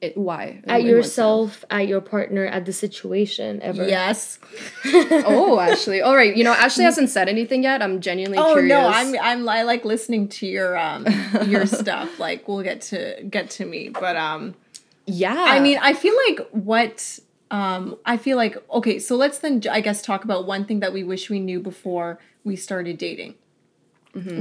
It, 0.00 0.16
why? 0.16 0.62
At 0.66 0.80
in 0.80 0.86
what 0.86 0.90
yourself, 0.90 1.64
at 1.70 1.88
your 1.88 2.00
partner, 2.00 2.44
at 2.46 2.64
the 2.66 2.72
situation 2.72 3.60
ever? 3.62 3.86
Yes. 3.88 4.38
Oh, 5.26 5.58
Ashley. 5.60 6.00
All 6.02 6.14
right. 6.16 6.34
You 6.36 6.44
know, 6.44 6.52
Ashley 6.52 6.84
hasn't 6.84 7.10
said 7.10 7.28
anything 7.28 7.62
yet. 7.64 7.82
I'm 7.82 8.00
genuinely 8.00 8.38
Oh 8.38 8.52
curious. 8.54 8.68
no, 8.70 8.86
I'm 8.88 9.14
I'm 9.20 9.48
I 9.48 9.62
like 9.62 9.84
listening 9.84 10.28
to 10.28 10.46
your 10.46 10.76
um 10.78 11.06
your 11.46 11.66
stuff. 11.66 12.18
Like 12.18 12.46
we'll 12.48 12.62
get 12.62 12.80
to 12.92 13.22
get 13.28 13.50
to 13.58 13.64
me, 13.66 13.88
but 13.90 14.16
um 14.16 14.54
yeah. 15.10 15.44
I 15.48 15.60
mean, 15.60 15.78
I 15.80 15.92
feel 15.92 16.14
like 16.28 16.40
what 16.50 17.18
um 17.50 17.96
I 18.04 18.16
feel 18.16 18.36
like 18.36 18.56
okay, 18.70 18.98
so 18.98 19.16
let's 19.16 19.38
then 19.38 19.62
I 19.70 19.80
guess 19.80 20.02
talk 20.02 20.24
about 20.24 20.46
one 20.46 20.64
thing 20.64 20.80
that 20.80 20.92
we 20.92 21.02
wish 21.02 21.28
we 21.30 21.40
knew 21.40 21.60
before 21.60 22.18
we 22.44 22.56
started 22.56 22.96
dating. 22.98 23.34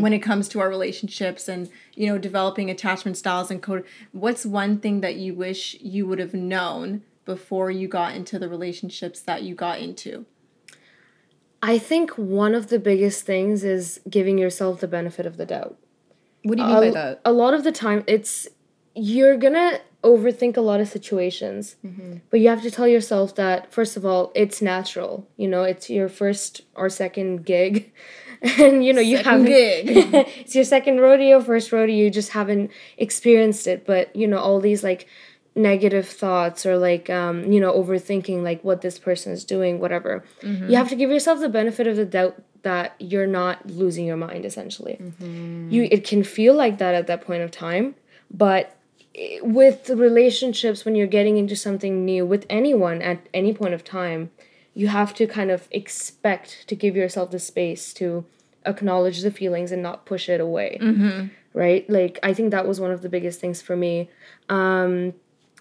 when 0.01 0.13
it 0.13 0.19
comes 0.19 0.47
to 0.49 0.59
our 0.59 0.67
relationships 0.69 1.47
and 1.47 1.69
you 1.93 2.07
know 2.07 2.17
developing 2.17 2.71
attachment 2.71 3.15
styles 3.17 3.51
and 3.51 3.61
code 3.61 3.85
what's 4.13 4.43
one 4.43 4.79
thing 4.79 5.01
that 5.01 5.15
you 5.17 5.31
wish 5.35 5.75
you 5.79 6.07
would 6.07 6.17
have 6.17 6.33
known 6.33 7.03
before 7.23 7.69
you 7.69 7.87
got 7.87 8.15
into 8.15 8.39
the 8.39 8.49
relationships 8.49 9.19
that 9.21 9.43
you 9.43 9.53
got 9.53 9.77
into 9.79 10.25
I 11.61 11.77
think 11.77 12.11
one 12.17 12.55
of 12.55 12.67
the 12.69 12.79
biggest 12.79 13.25
things 13.25 13.63
is 13.63 13.99
giving 14.09 14.37
yourself 14.37 14.79
the 14.79 14.87
benefit 14.87 15.25
of 15.25 15.35
the 15.37 15.45
doubt. 15.45 15.77
What 16.43 16.57
do 16.57 16.63
you 16.63 16.67
mean 16.69 16.77
by 16.77 16.89
that? 16.91 17.21
a 17.25 17.33
lot 17.33 17.53
of 17.53 17.63
the 17.63 17.71
time 17.71 18.03
it's 18.07 18.47
you're 18.99 19.37
gonna 19.37 19.79
overthink 20.03 20.55
a 20.57 20.61
lot 20.61 20.79
of 20.79 20.87
situations 20.87 21.75
Mm-hmm. 21.85 22.13
but 22.29 22.39
you 22.39 22.47
have 22.53 22.61
to 22.61 22.71
tell 22.71 22.87
yourself 22.87 23.35
that 23.35 23.71
first 23.77 23.97
of 23.97 24.05
all 24.05 24.31
it's 24.35 24.61
natural 24.61 25.27
you 25.35 25.47
know 25.47 25.63
it's 25.63 25.89
your 25.89 26.07
first 26.09 26.61
or 26.75 26.89
second 26.89 27.45
gig. 27.45 27.91
And 28.41 28.85
you 28.85 28.93
know 28.93 29.01
you 29.11 29.17
haven't 29.17 29.47
gig. 29.47 29.83
it's 30.41 30.55
your 30.55 30.63
second 30.63 30.95
rodeo 31.01 31.41
first 31.41 31.73
rodeo 31.73 31.93
you 32.03 32.09
just 32.09 32.31
haven't 32.31 32.71
experienced 32.97 33.67
it. 33.67 33.85
But 33.85 34.15
you 34.15 34.27
know 34.31 34.37
all 34.39 34.61
these 34.61 34.81
like 34.81 35.01
negative 35.55 36.07
thoughts 36.07 36.65
or 36.65 36.77
like 36.77 37.09
um 37.09 37.51
you 37.51 37.59
know 37.59 37.73
overthinking 37.73 38.41
like 38.49 38.63
what 38.63 38.79
this 38.81 38.97
person 38.97 39.33
is 39.33 39.43
doing 39.43 39.81
whatever. 39.83 40.23
You 40.41 40.77
have 40.77 40.87
to 40.87 40.95
give 40.95 41.09
yourself 41.09 41.41
the 41.41 41.49
benefit 41.49 41.85
of 41.91 41.97
the 41.97 42.05
doubt 42.05 42.35
that 42.61 42.95
you're 42.99 43.27
not 43.41 43.55
losing 43.81 44.05
your 44.05 44.15
mind 44.27 44.45
essentially. 44.45 44.95
You 45.73 45.81
it 45.91 46.01
can 46.07 46.23
feel 46.23 46.53
like 46.63 46.77
that 46.77 46.95
at 46.95 47.07
that 47.07 47.21
point 47.27 47.41
of 47.43 47.51
time 47.51 47.95
but 48.31 48.63
with 49.41 49.89
relationships 49.89 50.85
when 50.85 50.95
you're 50.95 51.07
getting 51.07 51.37
into 51.37 51.55
something 51.55 52.05
new 52.05 52.25
with 52.25 52.45
anyone 52.49 53.01
at 53.01 53.27
any 53.33 53.53
point 53.53 53.73
of 53.73 53.83
time 53.83 54.31
you 54.73 54.87
have 54.87 55.13
to 55.13 55.27
kind 55.27 55.51
of 55.51 55.67
expect 55.71 56.65
to 56.67 56.75
give 56.75 56.95
yourself 56.95 57.31
the 57.31 57.39
space 57.39 57.93
to 57.93 58.23
acknowledge 58.65 59.21
the 59.21 59.31
feelings 59.31 59.71
and 59.71 59.81
not 59.81 60.05
push 60.05 60.29
it 60.29 60.39
away. 60.39 60.77
Right? 61.53 61.89
Like 61.89 62.19
i 62.23 62.33
think 62.33 62.51
that 62.51 62.67
was 62.67 62.79
one 62.79 62.91
of 62.91 63.01
the 63.01 63.09
biggest 63.09 63.39
things 63.41 63.61
for 63.61 63.75
me. 63.75 64.09
Um 64.47 65.13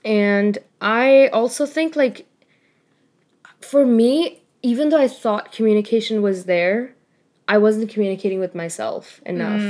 and 0.04 0.58
i 0.80 1.26
also 1.28 1.66
think 1.66 1.96
like 1.96 2.24
for 3.60 3.84
me 3.84 4.40
even 4.62 4.90
though 4.90 5.00
i 5.00 5.08
thought 5.08 5.50
communication 5.50 6.22
was 6.22 6.44
there 6.44 6.94
i 7.48 7.58
wasn't 7.58 7.90
communicating 7.90 8.38
with 8.38 8.54
myself 8.54 9.20
enough 9.26 9.60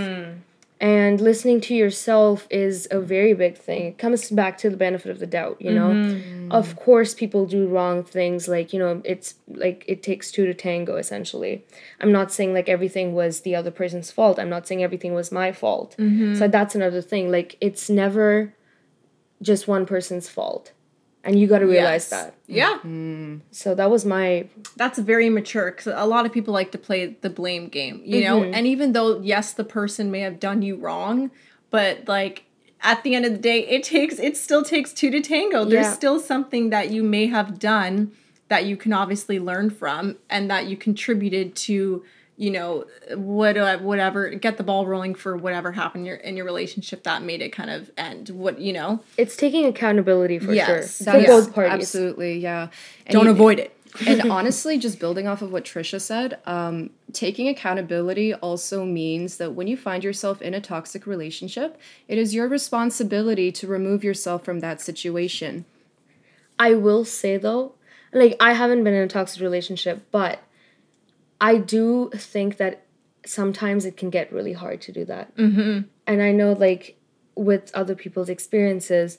and 0.81 1.21
listening 1.21 1.61
to 1.63 1.75
yourself 1.75 2.47
is 2.51 2.87
a 2.91 3.01
very 3.01 3.35
big 3.35 3.57
thing. 3.59 3.87
It 3.87 3.99
comes 3.99 4.31
back 4.31 4.59
to 4.59 4.71
the 4.71 4.77
benefit 4.77 5.11
of 5.11 5.19
the 5.19 5.27
doubt 5.27 5.61
you 5.61 5.73
know? 5.73 5.89
Mm-hmm. 5.89 6.53
Of 6.53 6.77
course 6.77 7.15
people 7.15 7.47
do 7.47 7.67
wrong 7.67 8.05
things 8.05 8.49
like 8.49 8.73
you 8.73 8.79
know 8.79 9.03
it's 9.05 9.35
like 9.49 9.85
it 9.87 10.03
takes 10.03 10.31
two 10.31 10.47
to 10.47 10.55
tango 10.55 10.97
essentially. 10.97 11.65
I'm 12.01 12.13
not 12.13 12.33
saying 12.33 12.55
like 12.55 12.69
everything 12.69 13.15
was 13.15 13.41
the 13.41 13.55
other 13.55 13.71
person's 13.71 14.11
fault. 14.11 14.39
I'm 14.39 14.51
not 14.51 14.67
saying 14.69 14.83
everything 14.83 15.15
was 15.15 15.33
my 15.33 15.53
fault. 15.53 15.97
Mm-hmm. 15.99 16.35
So 16.37 16.49
that's 16.49 16.75
another 16.75 17.03
thing. 17.03 17.31
Like 17.31 17.57
it's 17.61 17.91
never 17.91 18.55
just 19.43 19.69
one 19.69 19.87
person's 19.87 20.29
fault 20.29 20.73
and 21.29 21.39
you 21.39 21.47
got 21.47 21.59
to 21.59 21.67
realize 21.67 22.09
Yes. 22.11 22.23
that. 22.23 22.35
Yeah. 22.47 22.79
Mm. 22.85 23.41
So 23.51 23.75
that 23.75 23.91
was 23.91 24.05
my 24.05 24.49
that's 24.77 24.99
very 24.99 25.29
mature 25.29 25.71
because 25.71 25.93
a 25.95 26.07
lot 26.07 26.25
of 26.27 26.33
people 26.33 26.55
like 26.55 26.73
to 26.73 26.79
play 26.79 27.17
the 27.21 27.31
blame 27.31 27.69
game 27.69 28.01
you 28.05 28.25
know? 28.25 28.41
Mm-hmm. 28.41 28.55
And 28.55 28.67
even 28.67 28.93
though 28.93 29.21
yes 29.21 29.53
the 29.53 29.65
person 29.65 30.11
may 30.11 30.21
have 30.21 30.41
done 30.41 30.63
you 30.63 30.75
wrong 30.77 31.31
but 31.71 32.09
like 32.09 32.45
at 32.81 33.03
the 33.03 33.15
end 33.15 33.25
of 33.27 33.33
the 33.33 33.39
day 33.39 33.61
it 33.77 33.83
takes 33.83 34.19
it 34.19 34.37
still 34.37 34.65
takes 34.65 34.93
two 34.95 35.11
to 35.11 35.21
tango. 35.21 35.65
There's 35.65 35.87
Yeah. 35.87 35.93
still 35.93 36.19
something 36.21 36.71
that 36.71 36.91
you 36.91 37.03
may 37.03 37.27
have 37.27 37.59
done 37.59 38.13
that 38.49 38.65
you 38.65 38.77
can 38.79 38.93
obviously 38.95 39.39
learn 39.39 39.69
from 39.69 40.17
and 40.31 40.51
that 40.51 40.67
you 40.67 40.77
contributed 40.77 41.55
to 41.69 42.03
you 42.39 42.53
know 42.53 42.87
what 43.17 43.83
whatever 43.83 44.31
get 44.31 44.57
the 44.57 44.63
ball 44.63 44.87
rolling 44.87 45.15
for 45.15 45.37
whatever 45.37 45.73
happened 45.73 46.03
in 46.03 46.07
your, 46.07 46.17
in 46.17 46.37
your 46.37 46.47
relationship 46.47 47.03
that 47.03 47.23
made 47.23 47.43
it 47.43 47.51
kind 47.51 47.69
of 47.69 47.91
end. 47.99 48.31
What 48.31 48.61
you 48.61 48.73
know? 48.73 49.01
It's 49.17 49.37
taking 49.37 49.67
accountability 49.67 50.39
for 50.39 50.53
Yes. 50.53 50.99
sure. 50.99 51.05
That 51.05 51.13
for 51.27 51.31
is 51.33 51.47
both 51.47 51.55
parties. 51.55 51.75
Absolutely, 51.75 52.39
yeah. 52.39 52.69
And 53.07 53.13
don't 53.13 53.25
you- 53.27 53.33
avoid 53.33 53.59
it. 53.59 53.75
and 54.07 54.31
honestly, 54.31 54.77
just 54.79 55.01
building 55.01 55.27
off 55.27 55.41
of 55.41 55.51
what 55.51 55.65
Trisha 55.65 55.99
said, 55.99 56.39
um, 56.45 56.91
taking 57.15 57.49
accountability 57.49 58.35
also 58.35 58.85
means 58.85 59.39
that 59.39 59.55
when 59.55 59.67
you 59.67 59.79
find 59.79 60.05
yourself 60.05 60.43
in 60.43 60.53
a 60.53 60.61
toxic 60.61 61.07
relationship, 61.07 61.81
it 62.07 62.19
is 62.19 62.35
your 62.35 62.47
responsibility 62.49 63.51
to 63.51 63.67
remove 63.67 64.05
yourself 64.05 64.45
from 64.45 64.61
that 64.61 64.83
situation. 64.83 65.65
I 66.59 66.75
will 66.75 67.05
say 67.07 67.39
though, 67.39 67.73
like 68.13 68.37
I 68.39 68.53
haven't 68.53 68.85
been 68.85 68.95
in 68.95 69.03
a 69.03 69.09
toxic 69.09 69.41
relationship, 69.41 70.03
but 70.13 70.41
I 71.41 71.59
do 71.59 72.11
think 72.15 72.57
that 72.57 72.87
sometimes 73.25 73.85
it 73.85 73.97
can 73.97 74.11
get 74.11 74.33
really 74.33 74.53
hard 74.53 74.81
to 74.83 74.93
do 74.93 75.05
that. 75.05 75.37
Mm-hmm. 75.37 75.89
And 76.07 76.23
I 76.23 76.33
know, 76.33 76.53
like 76.53 76.99
with 77.35 77.71
other 77.75 77.95
people's 77.95 78.29
experiences, 78.29 79.19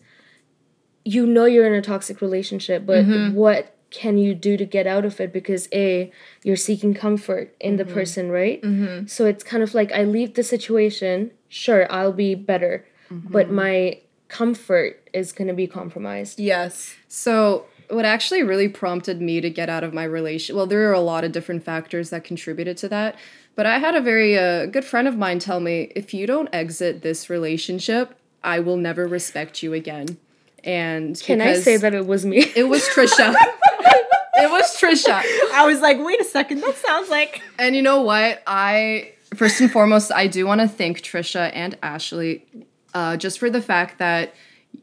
you 1.06 1.26
know 1.26 1.46
you're 1.46 1.66
in 1.66 1.74
a 1.74 1.82
toxic 1.82 2.22
relationship, 2.22 2.86
but 2.86 3.06
what 3.34 3.76
can 3.90 4.18
you 4.18 4.36
do 4.36 4.58
to 4.58 4.66
get 4.66 4.86
out 4.86 5.06
of 5.06 5.20
it? 5.20 5.34
Because 5.34 5.68
a 5.74 6.12
you're 6.44 6.56
seeking 6.56 6.94
comfort 6.94 7.56
in 7.60 7.78
the 7.78 7.86
person, 7.86 8.30
right? 8.30 8.62
Mm-hmm. 8.62 9.08
So 9.08 9.26
it's 9.26 9.44
kind 9.44 9.64
of 9.64 9.74
like 9.74 9.92
I 9.92 10.04
leave 10.04 10.36
the 10.36 10.44
situation. 10.44 11.32
Sure, 11.48 11.92
I'll 11.92 12.14
be 12.14 12.36
better, 12.36 12.86
but 13.10 13.50
my 13.50 14.02
comfort 14.28 15.10
is 15.14 15.32
going 15.32 15.48
to 15.48 15.56
be 15.56 15.66
compromised. 15.66 16.40
yes 16.40 16.96
So, 17.08 17.66
what 17.90 18.06
actually 18.06 18.44
really 18.44 18.70
prompted 18.70 19.22
me 19.22 19.42
to 19.42 19.50
get 19.50 19.70
out 19.70 19.84
of 19.84 19.94
my 19.94 20.04
relation, 20.04 20.56
well, 20.56 20.68
there 20.68 20.90
are 20.90 20.94
a 20.94 21.00
lot 21.00 21.24
of 21.24 21.32
different 21.32 21.64
factors 21.64 22.10
that 22.12 22.24
contributed 22.24 22.78
to 22.78 22.90
that. 22.90 23.16
But 23.56 23.66
I 23.66 23.80
had 23.80 23.96
a 23.96 24.02
very 24.02 24.38
uh, 24.38 24.68
good 24.68 24.86
friend 24.86 25.08
of 25.08 25.18
mine 25.18 25.40
tell 25.40 25.60
me 25.60 25.92
if 25.96 26.14
you 26.14 26.28
don't 26.28 26.50
exit 26.54 27.02
this 27.02 27.30
relationship, 27.30 28.16
I 28.44 28.60
will 28.60 28.78
never 28.78 29.08
respect 29.08 29.62
you 29.64 29.74
again. 29.74 30.18
And 30.64 31.20
Can 31.20 31.42
I 31.42 31.56
say 31.56 31.78
that 31.78 31.94
it 31.94 32.06
was 32.06 32.26
me? 32.26 32.46
It 32.56 32.70
was 32.70 32.88
Trisha. 32.90 33.34
it 34.36 34.50
was 34.52 34.78
Trisha. 34.78 35.22
i 35.54 35.66
was 35.66 35.82
like 35.82 35.98
wait 36.00 36.22
a 36.22 36.24
second 36.24 36.62
that 36.62 36.76
sounds 36.78 37.10
like 37.10 37.42
And 37.58 37.76
you 37.76 37.82
know 37.82 38.02
what? 38.02 38.42
I 38.48 39.14
first 39.36 39.60
and 39.62 39.72
foremost, 39.72 40.12
I 40.12 40.28
do 40.28 40.46
want 40.46 40.62
to 40.62 40.68
thank 40.68 41.02
Trisha 41.02 41.52
and 41.54 41.78
Ashley, 41.84 42.46
uh, 42.94 43.18
just 43.18 43.40
for 43.40 43.50
the 43.50 43.62
fact 43.62 44.00
that 44.00 44.34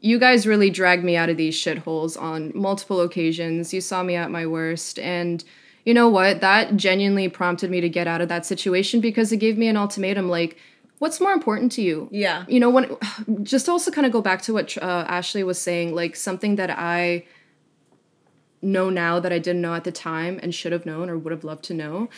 you 0.01 0.19
guys 0.19 0.45
really 0.45 0.69
dragged 0.69 1.03
me 1.03 1.15
out 1.15 1.29
of 1.29 1.37
these 1.37 1.55
shitholes 1.55 2.19
on 2.19 2.51
multiple 2.53 3.01
occasions. 3.01 3.73
You 3.73 3.81
saw 3.81 4.03
me 4.03 4.15
at 4.15 4.31
my 4.31 4.45
worst, 4.45 4.99
and 4.99 5.43
you 5.85 5.93
know 5.93 6.09
what? 6.09 6.41
That 6.41 6.75
genuinely 6.77 7.29
prompted 7.29 7.71
me 7.71 7.81
to 7.81 7.89
get 7.89 8.07
out 8.07 8.21
of 8.21 8.29
that 8.29 8.45
situation 8.45 8.99
because 8.99 9.31
it 9.31 9.37
gave 9.37 9.57
me 9.57 9.67
an 9.67 9.77
ultimatum. 9.77 10.29
Like, 10.29 10.57
what's 10.99 11.19
more 11.19 11.31
important 11.31 11.71
to 11.73 11.81
you? 11.81 12.09
Yeah. 12.11 12.45
You 12.47 12.59
know, 12.59 12.69
when 12.69 12.95
just 13.43 13.69
also 13.69 13.91
kind 13.91 14.05
of 14.05 14.11
go 14.13 14.21
back 14.21 14.41
to 14.43 14.53
what 14.53 14.77
uh, 14.77 15.05
Ashley 15.07 15.43
was 15.43 15.59
saying, 15.59 15.95
like 15.95 16.15
something 16.15 16.55
that 16.57 16.69
I 16.69 17.25
know 18.61 18.89
now 18.89 19.19
that 19.19 19.31
I 19.31 19.39
didn't 19.39 19.61
know 19.61 19.75
at 19.75 19.83
the 19.83 19.91
time 19.91 20.39
and 20.41 20.53
should 20.53 20.71
have 20.71 20.85
known 20.85 21.09
or 21.09 21.17
would 21.17 21.31
have 21.31 21.43
loved 21.43 21.63
to 21.65 21.73
know 21.73 22.09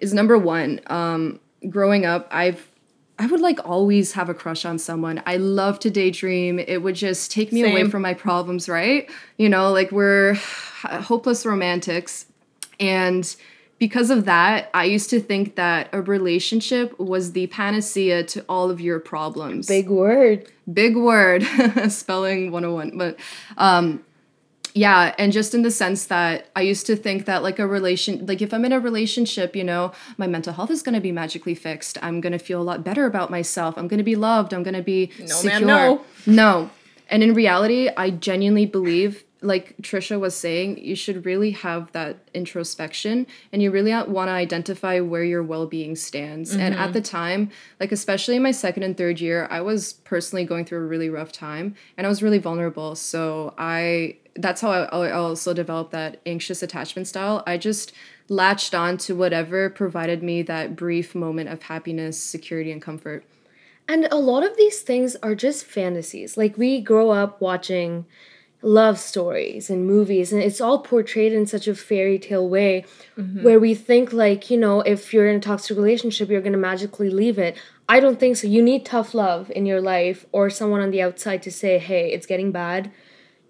is 0.00 0.14
number 0.14 0.38
one. 0.38 0.80
Um, 0.86 1.40
growing 1.68 2.06
up, 2.06 2.28
I've 2.30 2.70
I 3.18 3.26
would 3.26 3.40
like 3.40 3.58
always 3.64 4.12
have 4.12 4.28
a 4.28 4.34
crush 4.34 4.64
on 4.64 4.78
someone. 4.78 5.22
I 5.26 5.38
love 5.38 5.80
to 5.80 5.90
daydream. 5.90 6.58
It 6.60 6.82
would 6.82 6.94
just 6.94 7.32
take 7.32 7.52
me 7.52 7.62
away 7.62 7.88
from 7.90 8.02
my 8.02 8.14
problems, 8.14 8.68
right? 8.68 9.10
You 9.36 9.48
know, 9.48 9.72
like 9.72 9.90
we're 9.90 10.34
hopeless 10.82 11.44
romantics. 11.44 12.26
And 12.78 13.34
because 13.80 14.10
of 14.10 14.24
that, 14.26 14.70
I 14.74 14.84
used 14.84 15.10
to 15.10 15.20
think 15.20 15.56
that 15.56 15.88
a 15.92 16.00
relationship 16.02 16.98
was 16.98 17.32
the 17.32 17.48
panacea 17.48 18.22
to 18.24 18.44
all 18.48 18.70
of 18.70 18.80
your 18.80 19.00
problems 19.00 19.66
Big 19.66 19.88
word. 19.88 20.50
big 20.72 20.96
word 20.96 21.42
spelling 21.88 22.50
101 22.50 22.98
but 22.98 23.16
um 23.56 24.04
yeah 24.84 25.14
and 25.20 25.28
just 25.38 25.50
in 25.56 25.62
the 25.68 25.70
sense 25.82 26.00
that 26.14 26.34
i 26.60 26.62
used 26.72 26.84
to 26.90 26.94
think 27.04 27.18
that 27.28 27.40
like 27.48 27.58
a 27.64 27.66
relation 27.76 28.12
like 28.30 28.40
if 28.46 28.50
i'm 28.54 28.64
in 28.68 28.72
a 28.78 28.80
relationship 28.90 29.50
you 29.60 29.64
know 29.70 29.82
my 30.22 30.26
mental 30.36 30.52
health 30.58 30.70
is 30.76 30.82
going 30.86 30.94
to 30.94 31.00
be 31.08 31.12
magically 31.22 31.54
fixed. 31.68 31.94
I'm 32.06 32.18
going 32.24 32.36
to 32.38 32.42
feel 32.48 32.60
a 32.64 32.66
lot 32.70 32.78
better 32.88 33.04
about 33.12 33.28
myself. 33.38 33.72
I'm 33.78 33.88
going 33.92 34.02
to 34.06 34.10
be 34.14 34.16
loved. 34.30 34.50
I'm 34.54 34.64
going 34.68 34.80
to 34.84 34.88
be 34.94 35.00
No, 35.18 35.26
secure 35.26 35.60
no. 35.66 36.04
no. 36.26 36.70
And 37.12 37.22
in 37.26 37.30
reality 37.42 37.80
i 38.04 38.06
genuinely 38.28 38.66
believe 38.66 39.12
like 39.40 39.76
trisha 39.82 40.18
was 40.18 40.34
saying 40.34 40.78
you 40.78 40.96
should 40.96 41.24
really 41.24 41.52
have 41.52 41.90
that 41.92 42.16
introspection 42.34 43.26
and 43.52 43.62
you 43.62 43.70
really 43.70 43.92
want 43.92 44.28
to 44.28 44.32
identify 44.32 45.00
where 45.00 45.24
your 45.24 45.42
well-being 45.42 45.94
stands. 45.94 46.52
And 46.52 46.74
at 46.74 46.80
mm-hmm. 46.80 46.92
the 46.92 47.00
time 47.00 47.50
like 47.80 47.92
especially 47.92 48.36
in 48.36 48.42
my 48.42 48.50
second 48.50 48.82
and 48.82 48.96
third 48.96 49.20
year 49.20 49.46
i 49.50 49.60
was 49.60 49.92
personally 49.92 50.44
going 50.44 50.64
through 50.64 50.78
a 50.78 50.86
really 50.86 51.08
rough 51.08 51.32
time 51.32 51.74
and 51.96 52.06
i 52.06 52.10
was 52.10 52.22
really 52.22 52.38
vulnerable. 52.38 52.94
So 52.94 53.54
i 53.58 54.16
that's 54.36 54.60
how 54.60 54.70
i, 54.70 54.84
I 54.84 55.12
also 55.12 55.54
developed 55.54 55.92
that 55.92 56.20
anxious 56.26 56.62
attachment 56.62 57.08
style. 57.08 57.42
I 57.46 57.58
just 57.58 57.92
latched 58.28 58.74
on 58.74 58.98
to 58.98 59.14
whatever 59.16 59.70
provided 59.70 60.22
me 60.22 60.42
that 60.42 60.76
brief 60.76 61.14
moment 61.14 61.48
of 61.48 61.62
happiness 61.62 62.22
security 62.22 62.70
and 62.70 62.82
comfort. 62.82 63.24
And 63.88 64.06
a 64.10 64.16
lot 64.16 64.44
of 64.44 64.56
these 64.56 64.82
things 64.82 65.16
are 65.16 65.34
just 65.34 65.64
fantasies. 65.64 66.36
Like 66.36 66.58
we 66.58 66.80
grow 66.80 67.10
up 67.10 67.40
watching, 67.40 68.04
love 68.60 68.98
stories 68.98 69.70
and 69.70 69.86
movies 69.86 70.32
and 70.32 70.42
it's 70.42 70.60
all 70.60 70.80
portrayed 70.80 71.32
in 71.32 71.46
such 71.46 71.68
a 71.68 71.74
fairy 71.74 72.18
tale 72.18 72.48
way 72.48 72.84
mm-hmm. 73.16 73.44
where 73.44 73.60
we 73.60 73.72
think 73.72 74.12
like 74.12 74.50
you 74.50 74.56
know 74.56 74.80
if 74.80 75.14
you're 75.14 75.28
in 75.28 75.36
a 75.36 75.40
toxic 75.40 75.76
relationship 75.76 76.28
you're 76.28 76.40
going 76.40 76.52
to 76.52 76.58
magically 76.58 77.08
leave 77.08 77.38
it. 77.38 77.56
I 77.90 78.00
don't 78.00 78.20
think 78.20 78.36
so. 78.36 78.46
You 78.46 78.62
need 78.62 78.84
tough 78.84 79.14
love 79.14 79.50
in 79.52 79.64
your 79.64 79.80
life 79.80 80.26
or 80.32 80.50
someone 80.50 80.80
on 80.80 80.90
the 80.90 81.00
outside 81.00 81.42
to 81.44 81.52
say 81.52 81.78
hey 81.78 82.12
it's 82.12 82.26
getting 82.26 82.50
bad. 82.50 82.90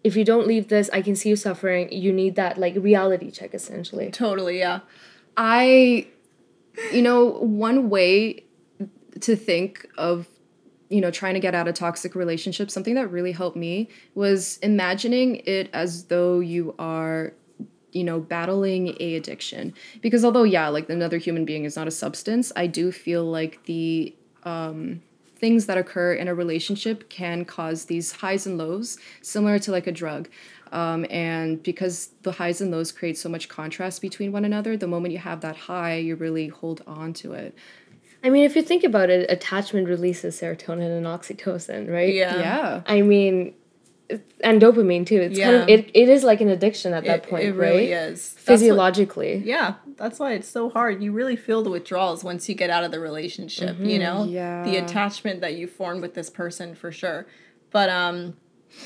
If 0.04 0.14
you 0.14 0.24
don't 0.24 0.46
leave 0.46 0.68
this 0.68 0.90
i 0.92 1.00
can 1.00 1.16
see 1.16 1.30
you 1.30 1.36
suffering. 1.36 1.90
You 1.90 2.12
need 2.12 2.36
that 2.36 2.58
like 2.58 2.74
reality 2.76 3.30
check 3.30 3.54
essentially. 3.54 4.10
Totally, 4.10 4.58
yeah. 4.58 4.80
I, 5.38 6.08
you 6.92 7.00
know, 7.00 7.24
one 7.24 7.88
way 7.88 8.44
to 9.20 9.36
think 9.36 9.86
of, 9.96 10.26
you 10.88 11.00
know, 11.00 11.10
trying 11.10 11.34
to 11.34 11.40
get 11.40 11.54
out 11.54 11.68
of 11.68 11.74
toxic 11.74 12.14
relationships, 12.14 12.72
something 12.72 12.94
that 12.94 13.10
really 13.10 13.32
helped 13.32 13.56
me 13.56 13.88
was 14.14 14.58
imagining 14.62 15.36
it 15.44 15.68
as 15.72 16.04
though 16.04 16.40
you 16.40 16.74
are, 16.78 17.32
you 17.92 18.04
know, 18.04 18.20
battling 18.20 18.96
a 19.00 19.14
addiction. 19.16 19.74
Because 20.00 20.24
although, 20.24 20.44
yeah, 20.44 20.68
like 20.68 20.88
another 20.88 21.18
human 21.18 21.44
being 21.44 21.64
is 21.64 21.76
not 21.76 21.86
a 21.86 21.90
substance, 21.90 22.52
I 22.56 22.66
do 22.66 22.90
feel 22.90 23.24
like 23.24 23.64
the, 23.64 24.14
um, 24.44 25.02
things 25.36 25.66
that 25.66 25.78
occur 25.78 26.14
in 26.14 26.26
a 26.26 26.34
relationship 26.34 27.08
can 27.08 27.44
cause 27.44 27.84
these 27.84 28.12
highs 28.12 28.46
and 28.46 28.58
lows, 28.58 28.98
similar 29.22 29.58
to 29.60 29.70
like 29.70 29.86
a 29.86 29.92
drug. 29.92 30.28
Um, 30.72 31.06
and 31.10 31.62
because 31.62 32.10
the 32.22 32.32
highs 32.32 32.60
and 32.60 32.70
lows 32.70 32.92
create 32.92 33.16
so 33.16 33.28
much 33.28 33.48
contrast 33.48 34.02
between 34.02 34.32
one 34.32 34.44
another, 34.44 34.76
the 34.76 34.88
moment 34.88 35.12
you 35.12 35.18
have 35.18 35.40
that 35.42 35.56
high, 35.56 35.96
you 35.96 36.16
really 36.16 36.48
hold 36.48 36.82
on 36.86 37.12
to 37.14 37.32
it. 37.32 37.54
I 38.24 38.30
mean 38.30 38.44
if 38.44 38.56
you 38.56 38.62
think 38.62 38.84
about 38.84 39.10
it 39.10 39.30
attachment 39.30 39.88
releases 39.88 40.40
serotonin 40.40 40.90
and 40.96 41.06
oxytocin 41.06 41.90
right 41.90 42.14
Yeah. 42.14 42.36
Yeah. 42.36 42.82
i 42.86 43.02
mean 43.02 43.54
and 44.42 44.60
dopamine 44.62 45.04
too 45.06 45.20
it's 45.20 45.38
kind 45.38 45.56
of 45.56 45.68
it, 45.68 45.90
it 45.92 46.08
is 46.08 46.24
like 46.24 46.40
an 46.40 46.48
addiction 46.48 46.94
at 46.94 47.04
that 47.04 47.24
It- 47.24 47.28
point 47.30 47.44
it 47.44 47.52
right 47.52 47.68
really 47.68 47.92
is. 47.92 48.32
That's 48.32 48.34
what- 48.34 48.42
physiologically 48.58 49.42
Yeah, 49.44 49.74
that's 49.98 50.18
why 50.18 50.32
it's 50.32 50.48
so 50.48 50.70
hard. 50.70 51.02
You 51.02 51.12
really 51.12 51.36
feel 51.36 51.62
the 51.62 51.68
withdrawals 51.70 52.24
once 52.24 52.48
you 52.48 52.54
get 52.54 52.70
out 52.70 52.84
of 52.84 52.90
the 52.90 53.00
relationship, 53.00 53.76
you 53.80 53.98
know? 53.98 54.24
Yeah. 54.24 54.64
The 54.64 54.76
attachment 54.78 55.40
that 55.42 55.54
you 55.56 55.66
formed 55.66 56.00
with 56.00 56.14
this 56.14 56.30
person 56.30 56.74
for 56.74 56.90
sure. 56.90 57.26
But 57.70 57.90
um 57.90 58.36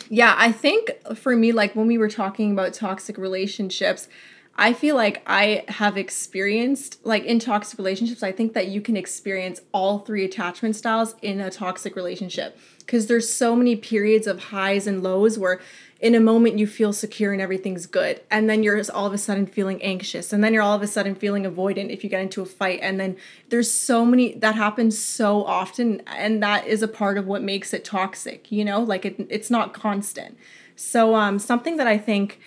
yeah, 0.08 0.34
I 0.36 0.50
think 0.50 0.90
for 1.14 1.36
me 1.36 1.52
like 1.52 1.76
when 1.76 1.86
we 1.86 1.98
were 1.98 2.08
talking 2.10 2.50
about 2.50 2.72
toxic 2.72 3.16
relationships, 3.16 4.08
I 4.54 4.74
feel 4.74 4.96
like 4.96 5.22
I 5.26 5.64
have 5.68 5.96
experienced 5.96 6.98
like 7.04 7.24
in 7.24 7.38
toxic 7.38 7.78
relationships, 7.78 8.22
I 8.22 8.32
think 8.32 8.52
that 8.52 8.68
you 8.68 8.80
can 8.80 8.96
experience 8.96 9.60
all 9.72 10.00
three 10.00 10.24
attachment 10.24 10.76
styles 10.76 11.14
in 11.22 11.40
a 11.40 11.50
toxic 11.50 11.96
relationship. 11.96 12.58
Because 12.80 13.06
there's 13.06 13.32
so 13.32 13.56
many 13.56 13.76
periods 13.76 14.26
of 14.26 14.44
highs 14.44 14.86
and 14.86 15.02
lows 15.02 15.38
where 15.38 15.60
in 16.00 16.16
a 16.16 16.20
moment 16.20 16.58
you 16.58 16.66
feel 16.66 16.92
secure 16.92 17.32
and 17.32 17.40
everything's 17.40 17.86
good 17.86 18.20
and 18.28 18.50
then 18.50 18.64
you're 18.64 18.82
all 18.92 19.06
of 19.06 19.12
a 19.12 19.18
sudden 19.18 19.46
feeling 19.46 19.80
anxious 19.82 20.32
and 20.32 20.42
then 20.42 20.52
you're 20.52 20.62
all 20.62 20.74
of 20.74 20.82
a 20.82 20.86
sudden 20.86 21.14
feeling 21.14 21.44
avoidant 21.44 21.90
if 21.90 22.02
you 22.02 22.10
get 22.10 22.20
into 22.20 22.42
a 22.42 22.44
fight 22.44 22.80
and 22.82 22.98
then 22.98 23.16
there's 23.50 23.70
so 23.70 24.04
many 24.04 24.34
that 24.34 24.56
happens 24.56 24.98
so 24.98 25.44
often 25.44 26.02
and 26.08 26.42
that 26.42 26.66
is 26.66 26.82
a 26.82 26.88
part 26.88 27.16
of 27.16 27.26
what 27.28 27.40
makes 27.40 27.72
it 27.72 27.84
toxic 27.84 28.50
you 28.50 28.64
know? 28.64 28.80
Like 28.80 29.06
it, 29.06 29.26
it's 29.30 29.48
not 29.48 29.72
constant. 29.72 30.36
So 30.74 31.14
um 31.14 31.38
something 31.38 31.76
that 31.76 31.86
i 31.86 31.96
think 31.96 32.40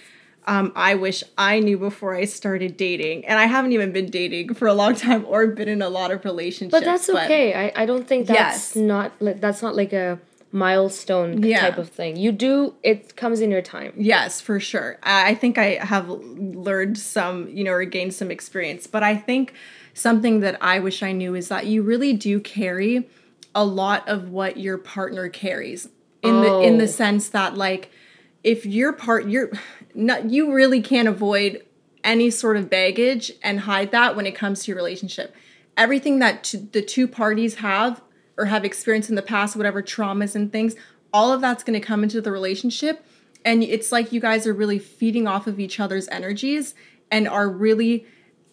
um, 0.48 0.72
I 0.76 0.96
wish 0.96 1.24
I 1.38 1.60
knew 1.60 1.78
before 1.78 2.16
I 2.16 2.26
started 2.26 2.78
dating, 2.78 3.26
and 3.26 3.40
I 3.40 3.46
haven't 3.46 3.72
even 3.74 3.92
been 3.92 4.10
dating 4.10 4.54
for 4.54 4.68
a 4.68 4.74
long 4.74 4.96
time 4.96 5.26
or 5.28 5.48
been 5.48 5.68
in 5.68 5.82
a 5.82 5.90
lot 5.90 6.12
of 6.12 6.24
relationships. 6.26 6.72
But 6.72 6.84
that's 6.86 7.10
okay. 7.10 7.54
I, 7.76 7.84
I 7.84 7.86
don't 7.86 8.08
think 8.08 8.28
that's 8.28 8.40
Yes. 8.40 8.76
not 8.76 9.12
like 9.20 9.42
that's 9.42 9.62
not 9.62 9.76
like 9.76 9.94
a 9.94 10.20
milestone 10.52 11.44
Yeah. 11.44 11.60
type 11.62 11.78
of 11.78 11.90
thing. 11.90 12.16
You 12.16 12.32
do 12.32 12.76
it 12.84 13.16
comes 13.16 13.42
in 13.42 13.52
your 13.52 13.62
time. 13.62 13.94
Yes, 13.98 14.40
for 14.40 14.60
sure. 14.60 14.98
I 15.04 15.36
think 15.36 15.58
I 15.58 15.80
have 15.84 16.08
learned 16.10 16.98
some, 16.98 17.50
you 17.50 17.64
know, 17.64 17.72
or 17.72 17.84
gained 17.86 18.14
some 18.14 18.32
experience. 18.32 18.88
But 18.88 19.04
I 19.04 19.16
think 19.18 19.54
something 19.94 20.40
that 20.42 20.58
I 20.62 20.80
wish 20.80 21.04
I 21.04 21.12
knew 21.12 21.36
is 21.36 21.50
that 21.50 21.66
you 21.66 21.82
really 21.82 22.14
do 22.14 22.40
carry 22.40 23.10
a 23.54 23.66
lot 23.66 24.08
of 24.08 24.30
what 24.30 24.58
your 24.58 24.78
partner 24.78 25.28
carries 25.30 25.90
in 26.22 26.42
the 26.42 26.48
in 26.62 26.76
Oh. 26.76 26.78
the 26.78 26.88
sense 26.88 27.30
that 27.30 27.56
like 27.58 27.90
if 28.44 28.66
your 28.66 28.94
part 28.94 29.28
you're 29.28 29.52
not 29.96 30.30
you 30.30 30.54
really 30.54 30.82
can't 30.82 31.08
avoid 31.08 31.64
any 32.04 32.30
sort 32.30 32.58
of 32.58 32.70
baggage 32.70 33.32
and 33.42 33.62
hide 33.62 33.92
that 33.92 34.16
when 34.16 34.26
it 34.26 34.36
comes 34.36 34.64
to 34.64 34.72
your 34.72 34.78
relationship. 34.78 35.36
Everything 35.76 36.20
that 36.20 36.44
t- 36.44 36.68
the 36.72 36.82
two 36.82 37.08
parties 37.08 37.56
have 37.56 38.02
or 38.38 38.46
have 38.46 38.64
experienced 38.64 39.10
in 39.10 39.16
the 39.16 39.22
past, 39.22 39.56
whatever 39.56 39.82
traumas 39.82 40.36
and 40.36 40.52
things, 40.52 40.76
all 41.14 41.32
of 41.32 41.42
that's 41.42 41.64
going 41.64 41.80
to 41.80 41.86
come 41.86 42.04
into 42.04 42.22
the 42.22 42.32
relationship. 42.32 43.06
And 43.44 43.64
it's 43.64 43.92
like 43.92 44.12
you 44.12 44.20
guys 44.20 44.46
are 44.46 44.54
really 44.54 44.80
feeding 44.80 45.28
off 45.28 45.48
of 45.48 45.60
each 45.60 45.80
other's 45.80 46.08
energies 46.10 46.76
and 47.12 47.28
are 47.28 47.50
really, 47.50 48.06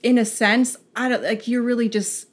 in 0.03 0.19
a 0.19 0.25
sense, 0.25 0.77
I 0.95 1.09
don't 1.09 1.23
like 1.23 1.49
you're 1.49 1.63
really 1.63 1.89
just 1.89 2.29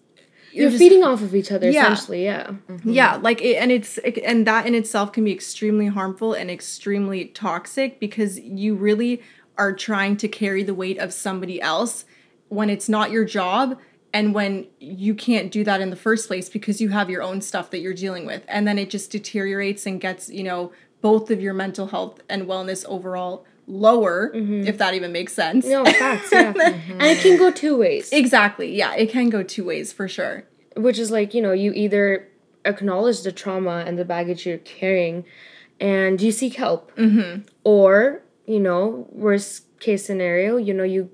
You're, 0.52 0.70
just- 0.70 0.80
feeding 0.82 1.04
off 1.04 1.22
of 1.22 1.34
each 1.36 1.52
other 1.52 1.70
Yeah. 1.70 1.92
essentially, 1.92 2.24
yeah. 2.24 2.48
Mm-hmm. 2.68 2.90
yeah 2.90 3.16
like 3.18 3.42
it, 3.42 3.56
and 3.56 3.72
it's 3.72 3.98
it, 4.00 4.18
and 4.20 4.46
that 4.48 4.66
in 4.66 4.76
itself 4.76 5.12
can 5.12 5.24
be 5.24 5.32
extremely 5.32 5.88
harmful 5.88 6.34
and 6.34 6.50
extremely 6.50 7.26
toxic 7.26 8.00
because 8.00 8.40
you 8.40 8.76
really 8.76 9.22
are 9.58 9.74
trying 9.74 10.16
to 10.18 10.28
carry 10.28 10.64
the 10.64 10.74
weight 10.74 10.98
of 11.00 11.12
somebody 11.14 11.62
else 11.62 12.06
when 12.48 12.70
it's 12.70 12.88
not 12.90 13.12
your 13.12 13.26
job 13.26 13.78
and 14.14 14.34
when 14.34 14.66
you 14.80 15.14
can't 15.14 15.52
do 15.52 15.64
that 15.64 15.82
in 15.82 15.90
the 15.92 15.96
first 15.96 16.28
place 16.28 16.50
because 16.50 16.82
you 16.82 16.90
have 16.90 17.10
your 17.10 17.22
own 17.22 17.42
stuff 17.42 17.70
that 17.70 17.80
you're 17.80 17.94
dealing 17.94 18.26
with 18.26 18.44
and 18.48 18.68
then 18.68 18.80
it 18.80 18.90
just 18.90 19.12
deteriorates 19.12 19.86
and 19.86 20.02
gets 20.02 20.30
you 20.30 20.44
know 20.44 20.72
both 21.02 21.30
of 21.30 21.40
your 21.42 21.54
mental 21.54 21.88
health 21.88 22.20
and 22.28 22.44
wellness 22.48 22.84
overall 22.88 23.46
lower 23.70 24.32
if 24.34 24.78
that 24.80 24.94
even 24.96 25.12
makes 25.12 25.32
sense 25.34 25.66
No, 25.66 25.86
facts, 25.86 26.32
yeah. 26.32 26.54
And 26.90 27.04
it 27.04 27.20
can 27.20 27.38
go 27.38 27.52
two 27.52 27.78
ways. 27.78 28.12
exactly 28.12 28.76
yeah 28.76 28.94
it 28.96 29.10
can 29.12 29.30
go 29.30 29.44
two 29.44 29.64
ways 29.64 29.94
for 29.94 30.08
sure 30.08 30.44
which 30.76 30.98
is 30.98 31.12
like 31.12 31.34
you 31.34 31.42
know 31.42 31.52
you 31.52 31.72
either 31.74 32.28
acknowledge 32.66 33.22
the 33.22 33.32
trauma 33.32 33.84
and 33.86 33.98
the 33.98 34.06
baggage 34.06 34.46
you're 34.46 34.58
carrying 34.58 35.24
and 35.80 36.20
you 36.22 36.32
seek 36.32 36.56
help 36.56 36.94
mm-hmm. 36.96 37.42
or 37.64 38.22
you 38.46 38.60
know 38.60 39.08
worst 39.12 39.66
case 39.80 40.06
scenario 40.06 40.58
you 40.58 40.74
know 40.74 40.84
you 40.84 41.10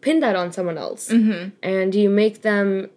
pin 0.00 0.20
that 0.20 0.36
on 0.36 0.52
someone 0.52 0.76
else 0.76 1.08
mm-hmm. 1.08 1.48
and 1.62 1.94
you 1.94 2.10
make 2.10 2.42
them 2.42 2.90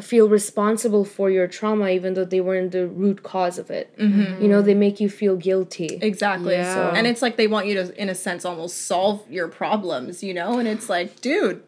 feel 0.00 0.28
responsible 0.28 1.04
for 1.04 1.30
your 1.30 1.46
trauma 1.46 1.88
even 1.88 2.14
though 2.14 2.24
they 2.24 2.40
weren't 2.40 2.72
the 2.72 2.86
root 2.86 3.22
cause 3.22 3.58
of 3.58 3.70
it 3.70 3.96
mm-hmm. 3.96 4.42
you 4.42 4.48
know 4.48 4.62
they 4.62 4.74
make 4.74 5.00
you 5.00 5.08
feel 5.08 5.36
guilty 5.36 5.98
Exactly. 6.02 6.54
Yeah. 6.54 6.92
And 6.94 7.06
it's 7.06 7.22
like 7.22 7.36
they 7.36 7.46
want 7.46 7.66
you 7.66 7.74
to, 7.74 8.00
in 8.00 8.08
a 8.08 8.14
sense, 8.14 8.44
almost 8.44 8.86
solve 8.86 9.22
your 9.30 9.48
problems, 9.48 10.22
you 10.22 10.34
know? 10.34 10.58
And 10.58 10.68
it's 10.68 10.88
like, 10.88 11.20
dude, 11.20 11.62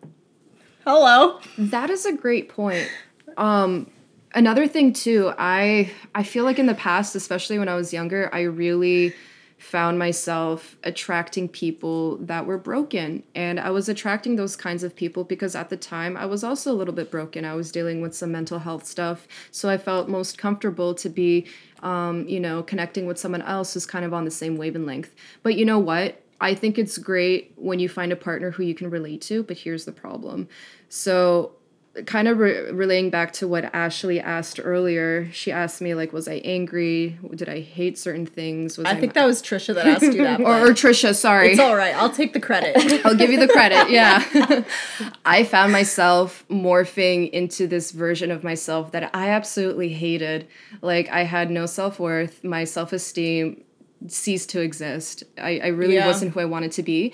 hello. 0.84 1.40
That 1.58 1.90
is 1.90 2.04
a 2.04 2.12
great 2.12 2.48
point. 2.48 2.90
Um, 3.36 3.90
another 4.34 4.66
thing 4.66 4.92
too, 4.92 5.32
I 5.38 5.90
I 6.14 6.22
feel 6.22 6.44
like 6.44 6.58
in 6.58 6.66
the 6.66 6.74
past, 6.74 7.14
especially 7.14 7.58
when 7.58 7.68
I 7.68 7.74
was 7.74 7.92
younger, 7.92 8.28
I 8.32 8.42
really 8.42 9.14
found 9.62 9.96
myself 9.96 10.76
attracting 10.82 11.48
people 11.48 12.16
that 12.16 12.44
were 12.44 12.58
broken. 12.58 13.22
And 13.36 13.60
I 13.60 13.70
was 13.70 13.88
attracting 13.88 14.34
those 14.34 14.56
kinds 14.56 14.82
of 14.82 14.96
people 14.96 15.22
because 15.22 15.54
at 15.54 15.70
the 15.70 15.76
time 15.76 16.16
I 16.16 16.26
was 16.26 16.42
also 16.42 16.72
a 16.72 16.74
little 16.74 16.92
bit 16.92 17.12
broken. 17.12 17.44
I 17.44 17.54
was 17.54 17.70
dealing 17.70 18.00
with 18.00 18.12
some 18.12 18.32
mental 18.32 18.58
health 18.58 18.84
stuff. 18.84 19.28
So 19.52 19.68
I 19.68 19.78
felt 19.78 20.08
most 20.08 20.36
comfortable 20.36 20.94
to 20.96 21.08
be, 21.08 21.46
um, 21.80 22.26
you 22.26 22.40
know, 22.40 22.64
connecting 22.64 23.06
with 23.06 23.18
someone 23.18 23.42
else 23.42 23.72
who's 23.72 23.86
kind 23.86 24.04
of 24.04 24.12
on 24.12 24.24
the 24.24 24.32
same 24.32 24.56
wavelength. 24.56 25.14
But 25.44 25.54
you 25.54 25.64
know 25.64 25.78
what? 25.78 26.20
I 26.40 26.56
think 26.56 26.76
it's 26.76 26.98
great 26.98 27.52
when 27.54 27.78
you 27.78 27.88
find 27.88 28.10
a 28.10 28.16
partner 28.16 28.50
who 28.50 28.64
you 28.64 28.74
can 28.74 28.90
relate 28.90 29.20
to, 29.22 29.44
but 29.44 29.56
here's 29.56 29.84
the 29.84 29.92
problem. 29.92 30.48
So 30.88 31.52
kind 32.06 32.26
of 32.26 32.38
re- 32.38 32.70
relaying 32.70 33.10
back 33.10 33.32
to 33.34 33.46
what 33.46 33.64
Ashley 33.74 34.18
asked 34.18 34.58
earlier, 34.62 35.28
she 35.30 35.52
asked 35.52 35.82
me 35.82 35.94
like, 35.94 36.12
was 36.12 36.26
I 36.26 36.34
angry? 36.44 37.18
Did 37.34 37.48
I 37.50 37.60
hate 37.60 37.98
certain 37.98 38.24
things? 38.24 38.78
Was 38.78 38.86
I 38.86 38.94
think 38.98 39.12
that 39.12 39.26
was 39.26 39.42
Trisha 39.42 39.74
that 39.74 39.86
asked 39.86 40.02
you 40.02 40.22
that. 40.22 40.40
or, 40.44 40.68
or 40.68 40.70
Trisha, 40.70 41.14
sorry. 41.14 41.50
it's 41.50 41.60
all 41.60 41.76
right. 41.76 41.94
I'll 41.94 42.08
take 42.10 42.32
the 42.32 42.40
credit. 42.40 42.76
I'll 43.04 43.14
give 43.14 43.30
you 43.30 43.38
the 43.38 43.48
credit. 43.48 43.90
Yeah. 43.90 44.64
I 45.26 45.44
found 45.44 45.72
myself 45.72 46.44
morphing 46.48 47.30
into 47.30 47.66
this 47.66 47.90
version 47.90 48.30
of 48.30 48.42
myself 48.42 48.92
that 48.92 49.10
I 49.14 49.28
absolutely 49.28 49.90
hated. 49.90 50.48
Like, 50.80 51.10
I 51.10 51.24
had 51.24 51.50
no 51.50 51.66
self 51.66 52.00
worth, 52.00 52.42
my 52.42 52.64
self 52.64 52.92
esteem 52.94 53.64
ceased 54.08 54.48
to 54.50 54.60
exist. 54.60 55.24
I, 55.38 55.60
I 55.62 55.66
really 55.68 55.94
Yeah. 55.94 56.06
wasn't 56.06 56.32
who 56.32 56.40
I 56.40 56.46
wanted 56.46 56.72
to 56.72 56.82
be. 56.82 57.12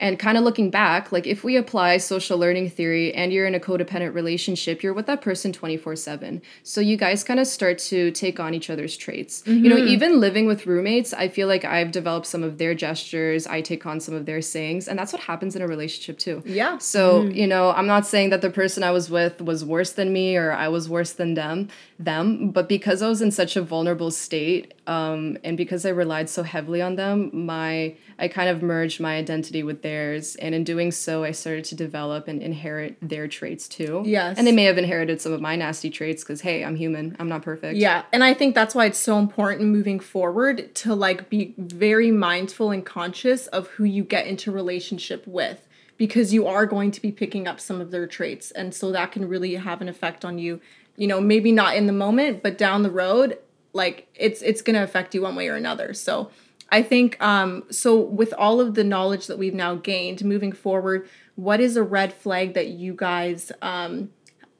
And 0.00 0.18
kind 0.18 0.38
of 0.38 0.44
looking 0.44 0.70
back, 0.70 1.10
like 1.10 1.26
if 1.26 1.42
we 1.42 1.56
apply 1.56 1.96
social 1.96 2.38
learning 2.38 2.70
theory 2.70 3.12
and 3.12 3.32
you're 3.32 3.46
in 3.46 3.54
a 3.54 3.60
codependent 3.60 4.14
relationship, 4.14 4.82
you're 4.82 4.94
with 4.94 5.06
that 5.06 5.20
person 5.20 5.52
24 5.52 5.96
7. 5.96 6.42
So 6.62 6.80
you 6.80 6.96
guys 6.96 7.24
kind 7.24 7.40
of 7.40 7.46
start 7.46 7.78
to 7.78 8.10
take 8.12 8.38
on 8.38 8.54
each 8.54 8.70
other's 8.70 8.96
traits. 8.96 9.42
Mm-hmm. 9.42 9.64
You 9.64 9.70
know, 9.70 9.76
even 9.76 10.20
living 10.20 10.46
with 10.46 10.66
roommates, 10.66 11.12
I 11.12 11.28
feel 11.28 11.48
like 11.48 11.64
I've 11.64 11.90
developed 11.90 12.26
some 12.26 12.44
of 12.44 12.58
their 12.58 12.74
gestures, 12.74 13.46
I 13.46 13.60
take 13.60 13.86
on 13.86 14.00
some 14.00 14.14
of 14.14 14.26
their 14.26 14.40
sayings, 14.40 14.88
and 14.88 14.98
that's 14.98 15.12
what 15.12 15.22
happens 15.22 15.56
in 15.56 15.62
a 15.62 15.66
relationship 15.66 16.18
too. 16.18 16.42
Yeah. 16.46 16.78
So, 16.78 17.22
mm-hmm. 17.22 17.32
you 17.32 17.46
know, 17.46 17.70
I'm 17.70 17.86
not 17.86 18.06
saying 18.06 18.30
that 18.30 18.40
the 18.40 18.50
person 18.50 18.82
I 18.82 18.90
was 18.90 19.10
with 19.10 19.40
was 19.40 19.64
worse 19.64 19.92
than 19.92 20.12
me 20.12 20.36
or 20.36 20.52
I 20.52 20.68
was 20.68 20.88
worse 20.88 21.12
than 21.12 21.34
them, 21.34 21.68
them, 21.98 22.50
but 22.50 22.68
because 22.68 23.02
I 23.02 23.08
was 23.08 23.20
in 23.20 23.30
such 23.30 23.56
a 23.56 23.62
vulnerable 23.62 24.10
state, 24.10 24.74
um, 24.88 25.36
and 25.44 25.56
because 25.56 25.84
I 25.84 25.90
relied 25.90 26.30
so 26.30 26.42
heavily 26.42 26.80
on 26.80 26.96
them, 26.96 27.30
my 27.32 27.94
I 28.18 28.26
kind 28.28 28.48
of 28.48 28.62
merged 28.62 29.00
my 29.00 29.16
identity 29.16 29.62
with 29.62 29.82
theirs, 29.82 29.87
and 29.88 30.54
in 30.54 30.64
doing 30.64 30.92
so, 30.92 31.24
I 31.24 31.32
started 31.32 31.64
to 31.66 31.74
develop 31.74 32.28
and 32.28 32.42
inherit 32.42 32.96
their 33.00 33.28
traits 33.28 33.68
too. 33.68 34.02
Yes, 34.04 34.38
and 34.38 34.46
they 34.46 34.52
may 34.52 34.64
have 34.64 34.78
inherited 34.78 35.20
some 35.20 35.32
of 35.32 35.40
my 35.40 35.56
nasty 35.56 35.90
traits 35.90 36.22
because 36.22 36.40
hey, 36.40 36.64
I'm 36.64 36.76
human. 36.76 37.16
I'm 37.18 37.28
not 37.28 37.42
perfect. 37.42 37.76
Yeah, 37.76 38.04
and 38.12 38.24
I 38.24 38.34
think 38.34 38.54
that's 38.54 38.74
why 38.74 38.86
it's 38.86 38.98
so 38.98 39.18
important 39.18 39.70
moving 39.70 40.00
forward 40.00 40.74
to 40.76 40.94
like 40.94 41.28
be 41.28 41.54
very 41.58 42.10
mindful 42.10 42.70
and 42.70 42.84
conscious 42.84 43.46
of 43.48 43.68
who 43.68 43.84
you 43.84 44.04
get 44.04 44.26
into 44.26 44.50
relationship 44.50 45.26
with 45.26 45.66
because 45.98 46.32
you 46.32 46.46
are 46.46 46.64
going 46.64 46.90
to 46.92 47.02
be 47.02 47.12
picking 47.12 47.46
up 47.46 47.60
some 47.60 47.80
of 47.80 47.90
their 47.90 48.06
traits 48.06 48.50
and 48.52 48.72
so 48.72 48.92
that 48.92 49.12
can 49.12 49.28
really 49.28 49.54
have 49.56 49.82
an 49.82 49.88
effect 49.88 50.24
on 50.24 50.38
you 50.38 50.60
you 50.96 51.06
know 51.06 51.20
maybe 51.20 51.52
not 51.52 51.76
in 51.76 51.86
the 51.86 51.92
moment 51.92 52.42
but 52.42 52.56
down 52.56 52.82
the 52.82 52.90
road 52.90 53.36
like 53.72 54.08
it's 54.14 54.40
it's 54.42 54.62
going 54.62 54.74
to 54.74 54.82
affect 54.82 55.14
you 55.14 55.22
one 55.22 55.36
way 55.36 55.48
or 55.48 55.56
another 55.56 55.92
so 55.92 56.30
I 56.70 56.82
think 56.82 57.20
um, 57.22 57.64
so. 57.70 57.98
With 57.98 58.34
all 58.36 58.60
of 58.60 58.74
the 58.74 58.84
knowledge 58.84 59.26
that 59.26 59.38
we've 59.38 59.54
now 59.54 59.74
gained, 59.74 60.24
moving 60.24 60.52
forward, 60.52 61.08
what 61.34 61.60
is 61.60 61.76
a 61.76 61.82
red 61.82 62.12
flag 62.12 62.54
that 62.54 62.68
you 62.68 62.94
guys 62.94 63.50
um, 63.62 64.10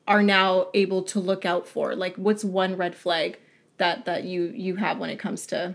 are 0.06 0.22
now 0.22 0.68
able 0.74 1.02
to 1.02 1.20
look 1.20 1.44
out 1.44 1.68
for? 1.68 1.94
Like, 1.94 2.16
what's 2.16 2.44
one 2.44 2.76
red 2.76 2.94
flag 2.94 3.38
that 3.76 4.06
that 4.06 4.24
you 4.24 4.52
you 4.54 4.76
have 4.76 4.98
when 4.98 5.10
it 5.10 5.18
comes 5.18 5.46
to 5.46 5.74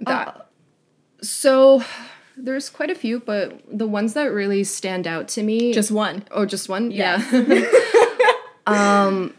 that? 0.00 0.28
Uh, 0.28 0.42
so 1.22 1.82
there's 2.36 2.68
quite 2.68 2.90
a 2.90 2.94
few, 2.94 3.20
but 3.20 3.60
the 3.66 3.86
ones 3.86 4.14
that 4.14 4.26
really 4.26 4.64
stand 4.64 5.06
out 5.06 5.28
to 5.28 5.42
me. 5.42 5.72
Just 5.72 5.90
one. 5.90 6.24
Oh, 6.30 6.44
just 6.44 6.68
one. 6.68 6.90
Yeah. 6.90 7.24
yeah. 7.32 8.32
um, 8.66 9.34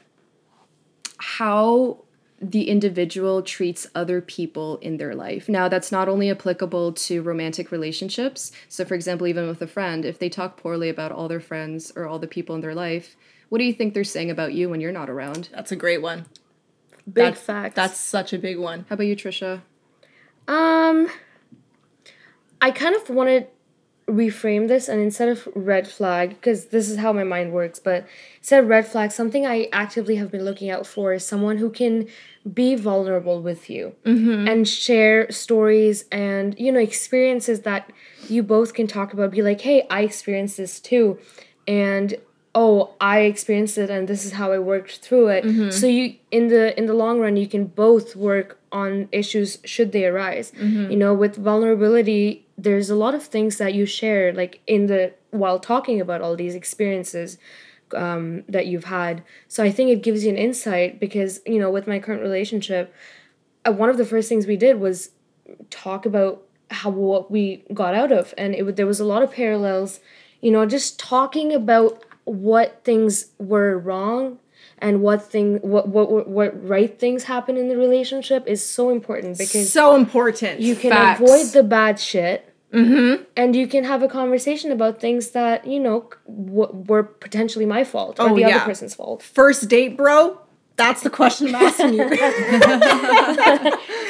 how 1.17 2.03
the 2.39 2.69
individual 2.69 3.41
treats 3.41 3.87
other 3.95 4.21
people 4.21 4.77
in 4.77 4.97
their 4.97 5.15
life. 5.15 5.49
Now, 5.49 5.67
that's 5.67 5.91
not 5.91 6.07
only 6.07 6.29
applicable 6.29 6.93
to 6.93 7.21
romantic 7.21 7.71
relationships. 7.71 8.51
So, 8.69 8.85
for 8.85 8.93
example, 8.93 9.25
even 9.27 9.47
with 9.47 9.61
a 9.61 9.67
friend, 9.67 10.05
if 10.05 10.19
they 10.19 10.29
talk 10.29 10.57
poorly 10.57 10.89
about 10.89 11.11
all 11.11 11.27
their 11.27 11.39
friends 11.39 11.91
or 11.95 12.05
all 12.05 12.19
the 12.19 12.27
people 12.27 12.53
in 12.53 12.61
their 12.61 12.75
life, 12.75 13.15
what 13.49 13.57
do 13.57 13.63
you 13.63 13.73
think 13.73 13.93
they're 13.93 14.03
saying 14.03 14.29
about 14.29 14.53
you 14.53 14.69
when 14.69 14.81
you're 14.81 14.91
not 14.91 15.09
around? 15.09 15.49
That's 15.51 15.71
a 15.71 15.75
great 15.75 16.01
one. 16.01 16.25
Big 17.05 17.33
that, 17.33 17.37
fact. 17.37 17.75
That's 17.75 17.99
such 17.99 18.33
a 18.33 18.37
big 18.37 18.59
one. 18.59 18.85
How 18.89 18.93
about 18.93 19.07
you, 19.07 19.15
Trisha? 19.15 19.61
Um, 20.47 21.09
I 22.61 22.71
kind 22.71 22.95
of 22.95 23.09
wanted 23.09 23.47
reframe 24.07 24.69
this 24.69 24.87
and 24.87 25.01
instead 25.01 25.27
of 25.27 25.47
red 25.53 25.85
flag 25.85 26.29
because 26.29 26.67
this 26.67 26.89
is 26.89 26.97
how 26.97 27.11
my 27.11 27.25
mind 27.25 27.51
works 27.51 27.77
but 27.77 28.07
instead 28.37 28.63
of 28.63 28.69
red 28.69 28.87
flag 28.87 29.11
something 29.11 29.45
i 29.45 29.67
actively 29.73 30.15
have 30.15 30.31
been 30.31 30.45
looking 30.45 30.69
out 30.69 30.87
for 30.87 31.11
is 31.11 31.25
someone 31.25 31.57
who 31.57 31.69
can 31.69 32.07
be 32.53 32.73
vulnerable 32.73 33.41
with 33.41 33.69
you 33.69 33.93
mm-hmm. 34.05 34.47
and 34.47 34.65
share 34.65 35.29
stories 35.29 36.05
and 36.09 36.57
you 36.57 36.71
know 36.71 36.79
experiences 36.79 37.61
that 37.61 37.91
you 38.29 38.41
both 38.41 38.73
can 38.73 38.87
talk 38.87 39.11
about 39.11 39.29
be 39.29 39.41
like 39.41 39.59
hey 39.59 39.85
i 39.89 40.03
experienced 40.03 40.55
this 40.55 40.79
too 40.79 41.19
and 41.67 42.15
oh 42.55 42.95
i 43.01 43.19
experienced 43.19 43.77
it 43.77 43.89
and 43.89 44.07
this 44.07 44.23
is 44.23 44.31
how 44.31 44.53
i 44.53 44.57
worked 44.57 44.99
through 44.99 45.27
it 45.27 45.43
mm-hmm. 45.43 45.69
so 45.69 45.85
you 45.85 46.15
in 46.31 46.47
the 46.47 46.77
in 46.79 46.85
the 46.85 46.93
long 46.93 47.19
run 47.19 47.35
you 47.35 47.47
can 47.47 47.65
both 47.65 48.15
work 48.15 48.56
on 48.71 49.07
issues 49.11 49.59
should 49.63 49.91
they 49.91 50.05
arise. 50.05 50.51
Mm-hmm. 50.51 50.91
you 50.91 50.97
know 50.97 51.13
with 51.13 51.35
vulnerability 51.35 52.45
there's 52.57 52.89
a 52.89 52.95
lot 52.95 53.13
of 53.13 53.23
things 53.23 53.57
that 53.57 53.73
you 53.73 53.85
share 53.85 54.33
like 54.33 54.61
in 54.67 54.87
the 54.87 55.13
while 55.31 55.59
talking 55.59 56.01
about 56.01 56.21
all 56.21 56.35
these 56.35 56.55
experiences 56.55 57.37
um, 57.95 58.43
that 58.49 58.67
you've 58.67 58.85
had. 58.85 59.23
So 59.47 59.63
i 59.63 59.71
think 59.71 59.89
it 59.89 60.01
gives 60.03 60.23
you 60.23 60.31
an 60.31 60.37
insight 60.37 60.99
because 60.99 61.41
you 61.45 61.59
know 61.59 61.69
with 61.69 61.87
my 61.87 61.99
current 61.99 62.21
relationship 62.21 62.93
uh, 63.65 63.71
one 63.71 63.89
of 63.89 63.97
the 63.97 64.05
first 64.05 64.29
things 64.29 64.47
we 64.47 64.57
did 64.57 64.79
was 64.79 65.11
talk 65.69 66.05
about 66.05 66.43
how 66.69 66.89
what 66.89 67.31
we 67.31 67.63
got 67.73 67.93
out 67.93 68.11
of. 68.11 68.33
And 68.37 68.53
it 68.53 68.75
there 68.75 68.87
was 68.87 68.99
a 68.99 69.05
lot 69.05 69.23
of 69.23 69.31
parallels 69.31 69.99
you 70.41 70.51
know 70.51 70.65
just 70.65 70.99
talking 70.99 71.53
about 71.53 72.03
what 72.25 72.83
things 72.83 73.27
were 73.37 73.77
wrong 73.77 74.39
and 74.79 75.01
what 75.01 75.21
thing 75.21 75.57
what 75.57 75.87
what 75.87 76.27
what 76.27 76.67
right 76.67 76.99
things 76.99 77.23
happen 77.23 77.57
in 77.57 77.67
the 77.67 77.77
relationship 77.77 78.45
is 78.47 78.67
so 78.67 78.89
important 78.89 79.37
because 79.37 79.71
so 79.71 79.95
important. 79.95 80.59
You 80.59 80.75
can 80.75 80.91
Facts. 80.91 81.21
avoid 81.21 81.47
the 81.47 81.63
bad 81.63 81.99
shit. 81.99 82.53
Mm-hmm. 82.73 83.23
And 83.37 83.55
you 83.55 83.65
can 83.65 83.85
have 83.85 84.03
a 84.03 84.09
conversation 84.09 84.73
about 84.73 84.99
things 84.99 85.29
that 85.29 85.65
you 85.65 85.79
know 85.79 86.09
w- 86.27 86.83
were 86.87 87.03
potentially 87.03 87.65
my 87.65 87.85
fault 87.85 88.19
or 88.19 88.29
oh, 88.29 88.35
the 88.35 88.41
yeah. 88.41 88.57
other 88.57 88.65
person's 88.65 88.93
fault. 88.93 89.23
First 89.23 89.69
date, 89.69 89.95
bro. 89.95 90.41
That's 90.75 91.01
the 91.01 91.09
question 91.09 91.47
I'm 91.47 91.55
asking 91.55 91.93
you. 91.93 92.07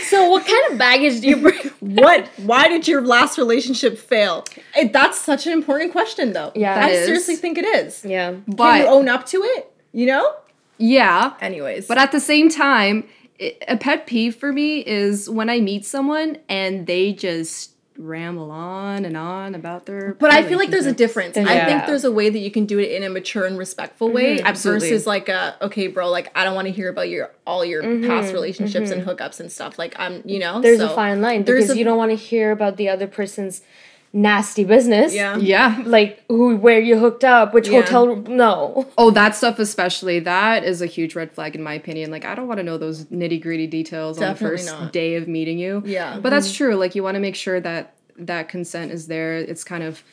so, 0.10 0.30
what 0.30 0.46
kind 0.46 0.72
of 0.72 0.78
baggage 0.78 1.22
do 1.22 1.30
you 1.30 1.38
bring? 1.38 1.58
what? 1.80 2.28
Why 2.38 2.68
did 2.68 2.90
your 2.90 3.02
last 3.02 3.38
relationship 3.38 3.98
fail? 3.98 4.44
It, 4.76 4.92
that's 4.92 5.18
such 5.18 5.48
an 5.48 5.54
important 5.54 5.94
question, 5.94 6.34
though. 6.34 6.52
Yeah, 6.56 6.76
I 6.76 6.90
is. 6.90 7.06
seriously 7.06 7.38
think 7.38 7.58
it 7.58 7.64
is. 7.64 8.04
Yeah, 8.04 8.34
but 8.48 8.58
Can 8.58 8.82
you 8.82 8.88
own 8.88 9.08
up 9.08 9.26
to 9.28 9.44
it? 9.44 9.72
You 9.94 10.08
know? 10.08 10.36
Yeah. 10.78 11.34
Anyways. 11.42 11.88
But 11.88 11.98
at 11.98 12.12
the 12.12 12.20
same 12.20 12.50
time, 12.50 13.08
it, 13.40 13.64
a 13.68 13.78
pet 13.78 14.08
peeve 14.08 14.36
for 14.36 14.52
me 14.52 14.80
is 14.80 15.30
when 15.30 15.50
I 15.50 15.60
meet 15.60 15.86
someone 15.86 16.38
and 16.50 16.88
they 16.88 17.14
just 17.14 17.72
ramble 17.98 18.52
on 18.52 19.06
and 19.06 19.18
on 19.18 19.56
about 19.56 19.86
their 19.86 20.14
but 20.16 20.32
i 20.32 20.44
feel 20.44 20.58
like 20.58 20.70
there's 20.70 20.86
a 20.86 20.94
difference 20.94 21.36
yeah. 21.36 21.44
i 21.44 21.66
think 21.66 21.86
there's 21.88 22.04
a 22.04 22.12
way 22.12 22.30
that 22.30 22.40
you 22.40 22.52
can 22.52 22.66
do 22.66 22.78
it 22.78 22.92
in 22.92 23.04
a 23.04 23.10
mature 23.10 23.46
and 23.46 23.58
respectful 23.58 24.12
way 24.12 24.38
mm-hmm. 24.38 24.46
Absolutely. 24.46 24.90
versus 24.90 25.08
like 25.08 25.30
a 25.30 25.56
okay 25.62 25.88
bro 25.88 26.10
like 26.10 26.32
i 26.36 26.44
don't 26.44 26.54
want 26.54 26.68
to 26.68 26.72
hear 26.72 26.90
about 26.90 27.10
your 27.10 27.32
all 27.46 27.66
your 27.66 27.82
mm-hmm. 27.82 28.08
past 28.08 28.34
relationships 28.34 28.92
mm-hmm. 28.92 29.00
and 29.00 29.08
hookups 29.08 29.40
and 29.40 29.52
stuff 29.52 29.80
like 29.80 29.96
i'm 30.00 30.22
you 30.26 30.38
know 30.38 30.62
there's 30.62 30.78
so 30.78 30.92
a 30.92 30.96
fine 30.96 31.22
line 31.22 31.42
because 31.42 31.72
a, 31.72 31.78
you 31.78 31.84
don't 31.84 31.98
want 31.98 32.12
to 32.12 32.18
hear 32.18 32.52
about 32.52 32.78
the 32.78 32.88
other 32.88 33.08
person's 33.08 33.62
nasty 34.14 34.64
business. 34.64 35.14
Yeah. 35.14 35.38
Yeah. 35.38 35.82
Like 35.86 36.24
who 36.28 36.56
where 36.56 36.80
you 36.80 36.98
hooked 36.98 37.24
up, 37.24 37.54
which 37.54 37.68
yeah. 37.68 37.82
hotel 37.82 38.16
no. 38.16 38.88
Oh, 38.98 39.12
that 39.12 39.36
stuff 39.36 39.60
especially. 39.60 40.20
That 40.20 40.64
is 40.64 40.82
a 40.82 40.86
huge 40.86 41.16
red 41.16 41.32
flag 41.32 41.56
in 41.56 41.64
my 41.64 41.74
opinion. 41.74 42.12
Like 42.12 42.26
I 42.26 42.36
don't 42.36 42.48
want 42.48 42.60
to 42.60 42.64
know 42.64 42.78
those 42.78 43.06
nitty-gritty 43.06 43.68
details 43.68 44.18
Definitely 44.18 44.46
on 44.46 44.52
the 44.52 44.58
first 44.58 44.80
not. 44.80 44.94
day 44.94 45.16
of 45.16 45.28
meeting 45.28 45.60
you. 45.60 45.84
Yeah. 45.86 46.20
But 46.20 46.32
that's 46.32 46.48
mm-hmm. 46.48 46.66
true. 46.66 46.76
Like 46.76 46.96
you 46.96 47.04
want 47.04 47.16
to 47.16 47.22
make 47.22 47.36
sure 47.36 47.60
that 47.60 47.96
that 48.18 48.50
consent 48.50 48.92
is 48.92 49.08
there. 49.08 49.38
It's 49.38 49.64
kind 49.64 49.84
of 49.84 50.04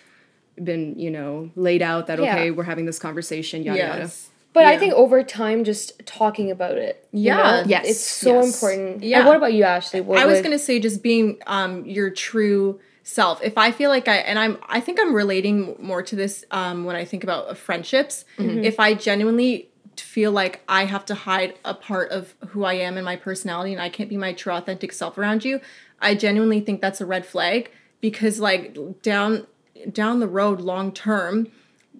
been, 0.62 0.98
you 0.98 1.10
know, 1.10 1.50
laid 1.56 1.82
out 1.82 2.06
that 2.06 2.20
yeah. 2.20 2.34
okay, 2.34 2.50
we're 2.50 2.64
having 2.64 2.86
this 2.86 2.98
conversation, 2.98 3.62
yada 3.62 3.78
yes. 3.78 3.88
yada. 3.88 4.10
But 4.52 4.60
yeah. 4.60 4.70
I 4.70 4.78
think 4.78 4.94
over 4.94 5.24
time, 5.24 5.64
just 5.64 6.06
talking 6.06 6.50
about 6.52 6.78
it, 6.78 7.08
yeah, 7.10 7.36
know, 7.36 7.64
yes, 7.66 7.88
it's 7.88 8.00
so 8.00 8.40
yes. 8.40 8.54
important. 8.54 9.02
Yeah. 9.02 9.18
And 9.18 9.26
what 9.26 9.36
about 9.36 9.52
you, 9.52 9.64
Ashley? 9.64 10.00
What 10.00 10.18
I 10.18 10.26
was 10.26 10.42
gonna 10.42 10.60
say 10.60 10.78
just 10.78 11.02
being 11.02 11.38
um 11.48 11.84
your 11.86 12.10
true 12.10 12.78
self 13.04 13.42
if 13.42 13.58
i 13.58 13.70
feel 13.70 13.90
like 13.90 14.08
i 14.08 14.16
and 14.16 14.38
i'm 14.38 14.58
i 14.66 14.80
think 14.80 14.98
i'm 14.98 15.14
relating 15.14 15.76
more 15.78 16.02
to 16.02 16.16
this 16.16 16.44
um, 16.50 16.84
when 16.84 16.96
i 16.96 17.04
think 17.04 17.22
about 17.22 17.56
friendships 17.56 18.24
mm-hmm. 18.38 18.64
if 18.64 18.80
i 18.80 18.94
genuinely 18.94 19.68
feel 19.96 20.32
like 20.32 20.62
i 20.68 20.86
have 20.86 21.04
to 21.04 21.14
hide 21.14 21.54
a 21.66 21.74
part 21.74 22.10
of 22.10 22.34
who 22.48 22.64
i 22.64 22.72
am 22.72 22.96
and 22.96 23.04
my 23.04 23.14
personality 23.14 23.72
and 23.72 23.82
i 23.82 23.90
can't 23.90 24.08
be 24.08 24.16
my 24.16 24.32
true 24.32 24.54
authentic 24.54 24.90
self 24.90 25.18
around 25.18 25.44
you 25.44 25.60
i 26.00 26.14
genuinely 26.14 26.60
think 26.60 26.80
that's 26.80 27.00
a 27.00 27.06
red 27.06 27.26
flag 27.26 27.70
because 28.00 28.40
like 28.40 28.76
down 29.02 29.46
down 29.92 30.18
the 30.18 30.26
road 30.26 30.58
long 30.60 30.90
term 30.90 31.46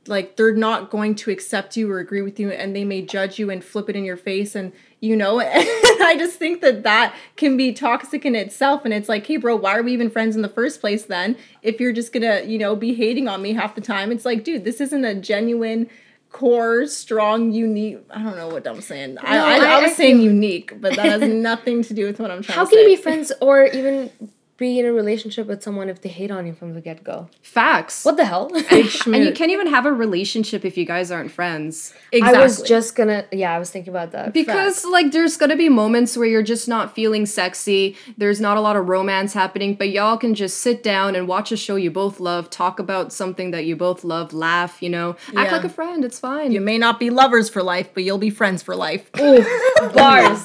like 0.07 0.37
they're 0.37 0.55
not 0.55 0.90
going 0.90 1.14
to 1.14 1.31
accept 1.31 1.77
you 1.77 1.90
or 1.90 1.99
agree 1.99 2.23
with 2.23 2.40
you 2.40 2.51
and 2.51 2.75
they 2.75 2.85
may 2.85 3.03
judge 3.03 3.38
you 3.38 3.51
and 3.51 3.62
flip 3.62 3.88
it 3.88 3.97
in 3.97 4.05
your 4.05 4.17
face 4.17 4.55
and 4.55 4.73
you 5.05 5.17
know? 5.17 5.40
I 5.40 6.17
just 6.19 6.38
think 6.38 6.61
that 6.62 6.83
that 6.83 7.14
can 7.37 7.57
be 7.57 7.73
toxic 7.73 8.25
in 8.25 8.35
itself. 8.35 8.85
And 8.85 8.95
it's 8.95 9.09
like 9.09 9.27
hey 9.27 9.37
bro 9.37 9.57
why 9.57 9.77
are 9.77 9.83
we 9.83 9.93
even 9.93 10.11
friends 10.11 10.35
in 10.37 10.43
the 10.43 10.49
first 10.49 10.81
place 10.81 11.05
then? 11.05 11.37
If 11.62 11.81
you're 11.81 11.93
just 11.93 12.12
gonna 12.12 12.43
you 12.43 12.59
know 12.59 12.75
be 12.75 12.95
hating 12.95 13.29
on 13.29 13.43
me 13.43 13.53
half 13.53 13.75
the 13.75 13.81
time 13.81 14.11
it's 14.11 14.25
like 14.25 14.45
dude 14.45 14.64
this 14.64 14.81
isn't 14.81 15.05
a 15.05 15.14
genuine 15.14 15.88
core 16.31 16.85
strong 16.87 17.53
unique 17.53 17.99
i 18.11 18.21
don't 18.21 18.37
know 18.37 18.49
what 18.49 18.67
i'm 18.67 18.81
saying. 18.81 19.14
No, 19.14 19.21
I, 19.23 19.37
I, 19.37 19.57
I, 19.57 19.79
I, 19.79 19.83
was 19.83 19.95
saying 19.95 20.21
unique 20.21 20.81
but 20.81 20.97
that 20.97 21.07
has 21.07 21.23
nothing 21.33 21.83
to 21.85 21.95
do 21.95 22.07
with 22.07 22.19
what 22.19 22.33
i'm 22.33 22.43
trying 22.43 22.57
how 22.57 22.64
to 22.64 22.71
say 22.71 22.77
how 22.77 22.83
can 22.83 22.90
you 22.90 22.97
be 22.97 23.01
friends 23.01 23.31
or 23.40 23.67
even 23.67 24.11
be 24.57 24.79
in 24.79 24.87
a 24.87 24.93
relationship 24.93 25.49
with 25.49 25.62
someone 25.62 25.88
if 25.88 26.01
they 26.01 26.09
hate 26.09 26.31
on 26.31 26.47
you 26.47 26.55
from 26.55 26.75
the 26.75 26.81
get 26.81 27.03
go. 27.03 27.29
Facts. 27.43 28.05
What 28.05 28.17
the 28.17 28.25
hell? 28.25 28.51
and 28.71 29.25
you 29.25 29.33
can't 29.33 29.51
even 29.51 29.67
have 29.67 29.85
a 29.85 29.93
relationship 29.93 30.64
if 30.64 30.77
you 30.77 30.85
guys 30.85 31.11
aren't 31.11 31.33
friends. 31.33 31.93
Exactly. 32.12 32.38
I 32.38 32.43
was 32.43 32.62
just 32.62 32.95
gonna, 32.95 33.27
yeah, 33.33 33.53
I 33.53 33.59
was 33.59 33.71
thinking 33.71 33.90
about 33.90 34.12
that. 34.12 34.33
Because 34.33 34.85
like 34.85 35.11
there's 35.11 35.37
gonna 35.37 35.57
be 35.57 35.69
moments 35.69 36.17
where 36.17 36.27
you're 36.27 36.43
just 36.43 36.69
not 36.69 36.95
feeling 36.95 37.27
sexy. 37.27 37.97
There's 38.17 38.40
not 38.40 38.57
a 38.57 38.61
lot 38.61 38.77
of 38.77 38.88
romance 38.88 39.33
happening, 39.33 39.75
but 39.75 39.90
y'all 39.90 40.17
can 40.17 40.35
just 40.35 40.59
sit 40.59 40.83
down 40.85 41.17
and 41.17 41.27
watch 41.27 41.51
a 41.51 41.57
show 41.57 41.75
you 41.75 41.90
both 41.90 42.21
love, 42.21 42.49
talk 42.49 42.79
about 42.79 43.12
something 43.12 43.51
that 43.51 43.64
you 43.64 43.75
both 43.75 44.05
love, 44.05 44.33
laugh, 44.33 44.81
you 44.83 44.88
know, 44.88 45.17
act 45.37 45.51
like 45.51 45.64
a 45.64 45.69
friend. 45.69 46.05
It's 46.05 46.21
fine. 46.21 46.53
You 46.53 46.61
may 46.61 46.79
not 46.79 47.01
be 47.01 47.11
lovers 47.11 47.49
for 47.49 47.62
life, 47.62 47.90
but 47.93 48.05
you'll 48.05 48.19
be 48.19 48.31
friends 48.31 48.62
for 48.62 48.77
life. 48.77 49.11
Ooh, 49.19 49.45
bars. 49.95 50.43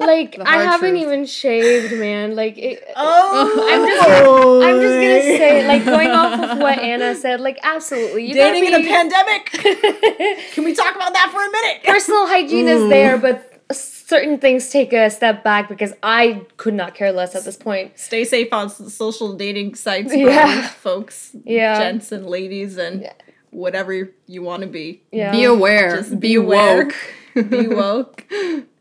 Like 0.00 0.38
I 0.40 0.44
hard 0.54 0.66
haven't 0.66 0.90
truth. 0.90 1.02
even 1.02 1.26
shaved, 1.26 1.92
man. 1.98 2.34
Like 2.34 2.56
it, 2.58 2.82
Oh, 2.96 3.68
I'm 3.70 3.86
just, 3.86 4.08
I'm 4.08 4.80
just 4.80 4.94
gonna 4.94 5.38
say, 5.38 5.68
like 5.68 5.84
going 5.84 6.10
off 6.10 6.50
of 6.50 6.58
what 6.58 6.78
Anna 6.90 7.14
said, 7.14 7.40
like 7.40 7.58
absolutely, 7.62 8.26
you 8.26 8.34
dating 8.34 8.64
in 8.64 8.72
gotta 8.72 8.84
a 8.84 8.88
pandemic. 8.88 9.46
Can 10.52 10.64
we 10.64 10.74
talk 10.74 10.96
about 10.96 11.12
that 11.12 11.30
for 11.32 11.42
a 11.42 11.50
minute? 11.50 11.84
personal 11.84 12.26
hygiene 12.26 12.68
is 12.68 12.82
mm. 12.82 12.88
there, 12.88 13.18
but 13.18 13.46
certain 13.72 14.38
things 14.38 14.68
take 14.70 14.92
a 14.92 15.08
step 15.10 15.44
back 15.44 15.68
because 15.68 15.92
I 16.02 16.44
could 16.56 16.74
not 16.74 16.94
care 16.94 17.12
less 17.12 17.34
at 17.36 17.44
this 17.44 17.56
point. 17.56 17.98
Stay 17.98 18.24
safe 18.24 18.52
on 18.52 18.68
social 18.70 19.34
dating 19.34 19.76
sites, 19.76 20.14
Yeah. 20.14 20.26
yeah. 20.26 20.68
folks, 20.68 21.30
Yeah. 21.44 21.78
gents 21.78 22.10
and 22.10 22.26
ladies, 22.26 22.76
and 22.76 23.08
whatever 23.50 24.10
you 24.26 24.42
want 24.42 24.62
to 24.62 24.68
be. 24.68 25.02
Yeah. 25.12 25.30
be 25.30 25.44
aware. 25.44 25.96
Just 25.96 26.10
be 26.10 26.16
be 26.16 26.34
aware. 26.36 26.84
woke. 26.84 26.94
Be 27.48 27.66
woke, 27.68 28.24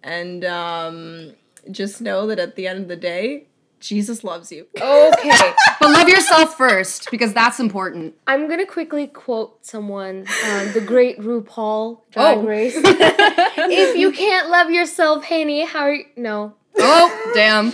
and 0.04 0.44
um, 0.46 1.34
just 1.72 2.02
know 2.02 2.28
that 2.28 2.40
at 2.40 2.56
the 2.56 2.68
end 2.68 2.82
of 2.84 2.88
the 2.88 2.96
day, 2.96 3.46
Jesus 3.80 4.24
loves 4.24 4.52
you. 4.52 4.66
Okay. 4.82 5.54
but 5.80 5.92
love 5.92 6.10
yourself 6.10 6.56
first 6.58 7.10
because 7.12 7.34
that's 7.34 7.60
important. 7.60 8.16
I'm 8.28 8.50
gonna 8.50 8.66
quickly 8.66 9.08
quote 9.08 9.66
someone, 9.66 10.26
um, 10.46 10.72
the 10.74 10.82
great 10.86 11.20
RuPaul 11.20 12.02
Drag 12.12 12.38
Oh. 12.40 12.42
Race. 12.44 12.74
if 12.84 13.96
you 13.98 14.12
can't 14.12 14.50
love 14.50 14.70
yourself, 14.72 15.24
Haney, 15.26 15.66
how 15.66 15.82
are 15.82 15.94
you? 15.94 16.06
No. 16.16 16.54
Oh, 16.82 17.32
damn. 17.36 17.74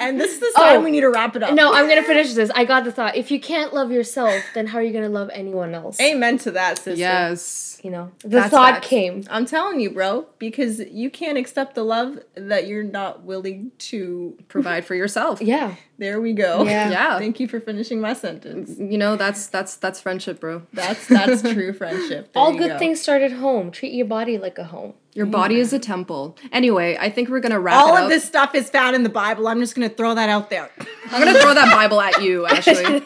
And 0.00 0.18
this 0.18 0.32
is 0.32 0.40
the 0.40 0.50
time 0.56 0.80
Oh. 0.80 0.84
we 0.84 0.90
need 0.90 1.02
to 1.02 1.10
wrap 1.10 1.36
it 1.36 1.42
up. 1.42 1.52
No, 1.54 1.72
I'm 1.74 1.86
gonna 1.88 2.02
finish 2.02 2.32
this. 2.32 2.50
I 2.54 2.64
got 2.64 2.84
the 2.84 2.92
thought. 2.92 3.16
If 3.16 3.30
you 3.30 3.38
can't 3.38 3.74
love 3.74 3.90
yourself, 3.92 4.42
then 4.54 4.66
how 4.68 4.78
are 4.78 4.82
you 4.82 4.92
gonna 4.94 5.10
love 5.10 5.28
anyone 5.32 5.74
else? 5.74 6.00
Amen 6.00 6.38
to 6.38 6.50
that, 6.52 6.78
sister. 6.78 6.94
Yes. 6.98 7.78
You 7.82 7.90
know, 7.90 8.10
the 8.20 8.28
That's 8.28 8.50
thought 8.50 8.74
facts. 8.76 8.88
came. 8.88 9.24
I'm 9.28 9.44
telling 9.44 9.80
you, 9.80 9.90
bro, 9.90 10.26
because 10.38 10.80
you 10.80 11.10
can't 11.10 11.36
accept 11.36 11.74
the 11.74 11.84
love 11.84 12.18
that 12.34 12.66
you're 12.66 12.82
not 12.82 13.24
willing 13.24 13.72
to. 13.90 14.38
Provide 14.48 14.86
for 14.86 14.94
yourself. 14.94 15.42
Yeah. 15.42 15.74
There 15.98 16.20
we 16.20 16.32
go. 16.32 16.64
Yeah. 16.64 16.90
Yeah. 16.94 17.18
Thank 17.18 17.38
you 17.40 17.46
for 17.48 17.60
finishing 17.60 18.00
my 18.00 18.12
sentence. 18.14 18.78
You 18.78 18.98
know, 18.98 19.16
that's 19.16 19.46
that's 19.46 19.76
that's 19.76 20.00
friendship, 20.00 20.40
bro. 20.40 20.62
That's 20.72 21.06
that's 21.06 21.42
true 21.52 21.72
friendship. 21.72 22.32
There 22.32 22.42
All 22.42 22.52
good 22.52 22.70
go. 22.72 22.78
things 22.78 23.00
start 23.00 23.22
at 23.22 23.32
home. 23.32 23.70
Treat 23.70 23.92
your 23.94 24.06
body 24.06 24.38
like 24.38 24.58
a 24.58 24.64
home. 24.64 24.94
Your 25.12 25.26
body 25.26 25.60
is 25.60 25.72
a 25.72 25.78
temple. 25.78 26.36
Anyway, 26.50 26.96
I 27.00 27.08
think 27.10 27.28
we're 27.28 27.38
gonna 27.40 27.60
wrap 27.60 27.76
All 27.76 27.96
it 27.96 28.02
of 28.04 28.08
this 28.08 28.24
stuff 28.24 28.54
is 28.56 28.68
found 28.70 28.96
in 28.96 29.04
the 29.04 29.08
Bible. 29.08 29.46
I'm 29.46 29.60
just 29.60 29.74
gonna 29.76 29.88
throw 29.88 30.14
that 30.16 30.28
out 30.28 30.50
there. 30.50 30.68
I'm 31.10 31.22
gonna 31.24 31.38
throw 31.38 31.54
that 31.54 31.70
Bible 31.72 32.00
at 32.00 32.20
you, 32.22 32.46
actually. 32.46 33.02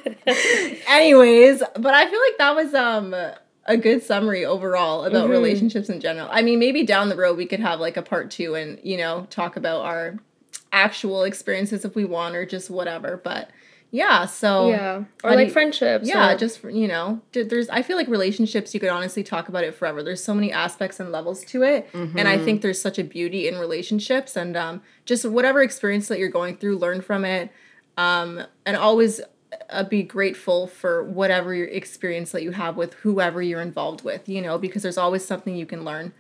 Anyways, 0.88 1.62
but 1.78 1.94
I 1.94 2.08
feel 2.10 2.20
like 2.20 2.38
that 2.38 2.54
was 2.56 2.74
um 2.74 3.14
a 3.66 3.76
good 3.76 4.02
summary 4.02 4.44
overall 4.46 5.04
about 5.04 5.24
Mm-hmm. 5.24 5.30
relationships 5.32 5.90
in 5.90 6.00
general. 6.00 6.28
I 6.30 6.40
mean, 6.42 6.58
maybe 6.58 6.84
down 6.84 7.10
the 7.10 7.16
road 7.16 7.36
we 7.36 7.44
could 7.46 7.60
have 7.60 7.80
like 7.80 7.96
a 7.98 8.02
part 8.02 8.30
two 8.30 8.54
and 8.54 8.78
you 8.82 8.96
know 8.96 9.26
talk 9.30 9.56
about 9.56 9.82
our 9.84 10.16
actual 10.72 11.24
experiences 11.24 11.84
if 11.84 11.94
we 11.94 12.04
want 12.04 12.36
or 12.36 12.44
just 12.46 12.70
whatever. 12.70 13.20
But 13.22 13.50
yeah, 13.90 14.26
so 14.26 14.68
Yeah. 14.68 15.04
Or 15.24 15.34
like 15.34 15.50
friendships. 15.50 16.06
yeah, 16.06 16.32
or- 16.34 16.36
just 16.38 16.62
you 16.64 16.86
know, 16.86 17.22
there's. 17.32 17.70
I 17.70 17.80
feel 17.82 17.96
like 17.96 18.06
relationships 18.08 18.74
you 18.74 18.80
could 18.80 18.90
honestly 18.90 19.22
talk 19.22 19.48
about 19.48 19.64
it 19.64 19.74
forever. 19.74 20.02
There's 20.02 20.22
so 20.22 20.34
many 20.34 20.52
aspects 20.52 21.00
and 21.00 21.10
levels 21.10 21.42
to 21.46 21.62
it, 21.62 21.88
and 21.94 22.28
I 22.28 22.36
think 22.36 22.60
there's 22.60 22.80
such 22.80 22.98
a 22.98 23.04
beauty 23.04 23.48
in 23.48 23.58
relationships, 23.58 24.36
and 24.36 24.56
um, 24.58 24.82
just 25.06 25.24
whatever 25.24 25.62
experience 25.62 26.08
that 26.08 26.18
you're 26.18 26.28
going 26.28 26.58
through, 26.58 26.76
learn 26.76 27.00
from 27.00 27.24
it, 27.24 27.50
um, 27.96 28.42
and 28.66 28.76
always 28.76 29.22
uh, 29.70 29.84
be 29.84 30.02
grateful 30.02 30.66
for 30.66 31.02
whatever 31.02 31.54
your 31.54 31.68
experience 31.68 32.30
that 32.32 32.42
you 32.42 32.50
have 32.50 32.76
with 32.76 32.92
whoever 32.94 33.40
you're 33.40 33.62
involved 33.62 34.04
with. 34.04 34.28
You 34.28 34.42
know, 34.42 34.58
because 34.58 34.82
there's 34.82 34.98
always 34.98 35.24
something 35.24 35.56
you 35.56 35.64
can 35.64 35.82
learn 35.82 36.12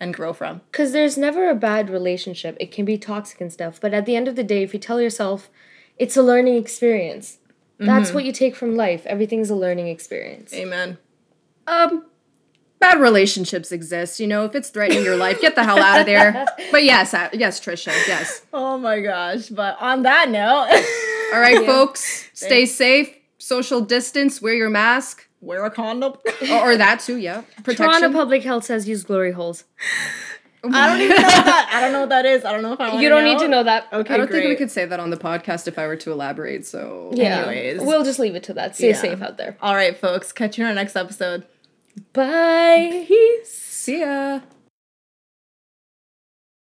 and 0.00 0.14
grow 0.14 0.32
from. 0.32 0.60
Because 0.70 0.92
there's 0.92 1.16
never 1.18 1.48
a 1.48 1.54
bad 1.54 1.90
relationship. 1.90 2.56
It 2.60 2.70
can 2.72 2.84
be 2.84 2.98
toxic 2.98 3.40
and 3.40 3.52
stuff. 3.52 3.80
But 3.80 3.94
at 3.94 4.06
the 4.06 4.16
end 4.16 4.28
of 4.28 4.36
the 4.36 4.44
day, 4.44 4.62
if 4.62 4.72
you 4.72 4.80
tell 4.80 5.00
yourself 5.00 5.50
it's 5.98 6.16
a 6.16 6.22
learning 6.22 6.56
experience, 6.56 7.38
that's 7.78 8.12
what 8.12 8.24
you 8.24 8.32
take 8.32 8.56
from 8.56 8.74
life. 8.74 9.06
Everything's 9.06 9.50
a 9.50 9.54
learning 9.54 9.86
experience. 9.88 10.52
Amen. 10.52 10.98
um, 11.68 12.06
bad 12.80 13.00
relationships 13.00 13.70
exist. 13.72 14.18
You 14.18 14.26
know, 14.26 14.44
if 14.44 14.54
it's 14.56 14.70
threatening 14.70 15.04
your 15.04 15.16
life, 15.16 15.40
get 15.40 15.54
the 15.54 15.62
hell 15.64 15.78
out 15.80 16.00
of 16.00 16.06
there. 16.06 16.44
But 16.72 16.82
yes, 16.84 17.14
uh, 17.14 17.28
yes, 17.32 17.60
Trisha, 17.60 17.88
yes. 18.08 18.42
Oh 18.52 18.78
my 18.78 19.00
gosh! 19.00 19.48
But 19.48 19.76
on 19.80 20.02
that 20.02 20.28
note, 20.28 20.68
All 21.34 21.40
right, 21.40 21.64
folks, 21.72 22.28
stay 22.34 22.66
safe, 22.66 23.14
social 23.38 23.80
distance, 23.80 24.42
wear 24.42 24.54
your 24.54 24.70
mask, 24.70 25.27
wear 25.40 25.64
a 25.64 25.70
condom. 25.70 26.14
or, 26.50 26.72
or 26.72 26.76
that 26.76 27.00
too. 27.00 27.16
Yeah, 27.16 27.42
Toronto 27.62 27.62
protection. 27.62 28.12
Public 28.12 28.42
Health 28.44 28.64
says 28.64 28.88
use 28.88 29.04
glory 29.04 29.32
holes. 29.32 29.64
I 30.64 30.88
don't 30.88 31.00
even 31.00 31.16
know 31.16 31.22
what 31.22 31.44
that. 31.44 31.70
I 31.72 31.80
don't 31.80 31.92
know 31.92 32.00
what 32.00 32.08
that 32.08 32.26
is. 32.26 32.44
I 32.44 32.50
don't 32.52 32.62
know 32.62 32.72
if 32.72 32.80
I. 32.80 33.00
You 33.00 33.08
don't 33.08 33.22
need 33.24 33.38
to 33.38 33.46
know 33.48 33.62
that. 33.62 33.86
Okay, 33.92 34.12
I 34.14 34.16
don't 34.16 34.26
great. 34.28 34.40
think 34.40 34.50
we 34.50 34.56
could 34.56 34.72
say 34.72 34.84
that 34.86 34.98
on 34.98 35.10
the 35.10 35.16
podcast 35.16 35.68
if 35.68 35.78
I 35.78 35.86
were 35.86 35.94
to 35.96 36.10
elaborate. 36.10 36.66
So 36.66 37.10
Yeah. 37.14 37.42
Anyways. 37.46 37.80
We'll 37.82 38.02
just 38.02 38.18
leave 38.18 38.34
it 38.34 38.42
to 38.44 38.54
that. 38.54 38.74
Stay 38.74 38.88
Yeah. 38.88 38.96
safe 38.96 39.22
out 39.22 39.36
there. 39.36 39.56
All 39.62 39.76
right, 39.76 39.96
folks. 39.96 40.32
Catch 40.32 40.58
you 40.58 40.64
in 40.64 40.68
our 40.68 40.74
next 40.74 40.96
episode. 40.96 41.46
Bye. 42.12 43.04
Peace. 43.06 43.52
see 43.52 44.00
ya. 44.00 44.40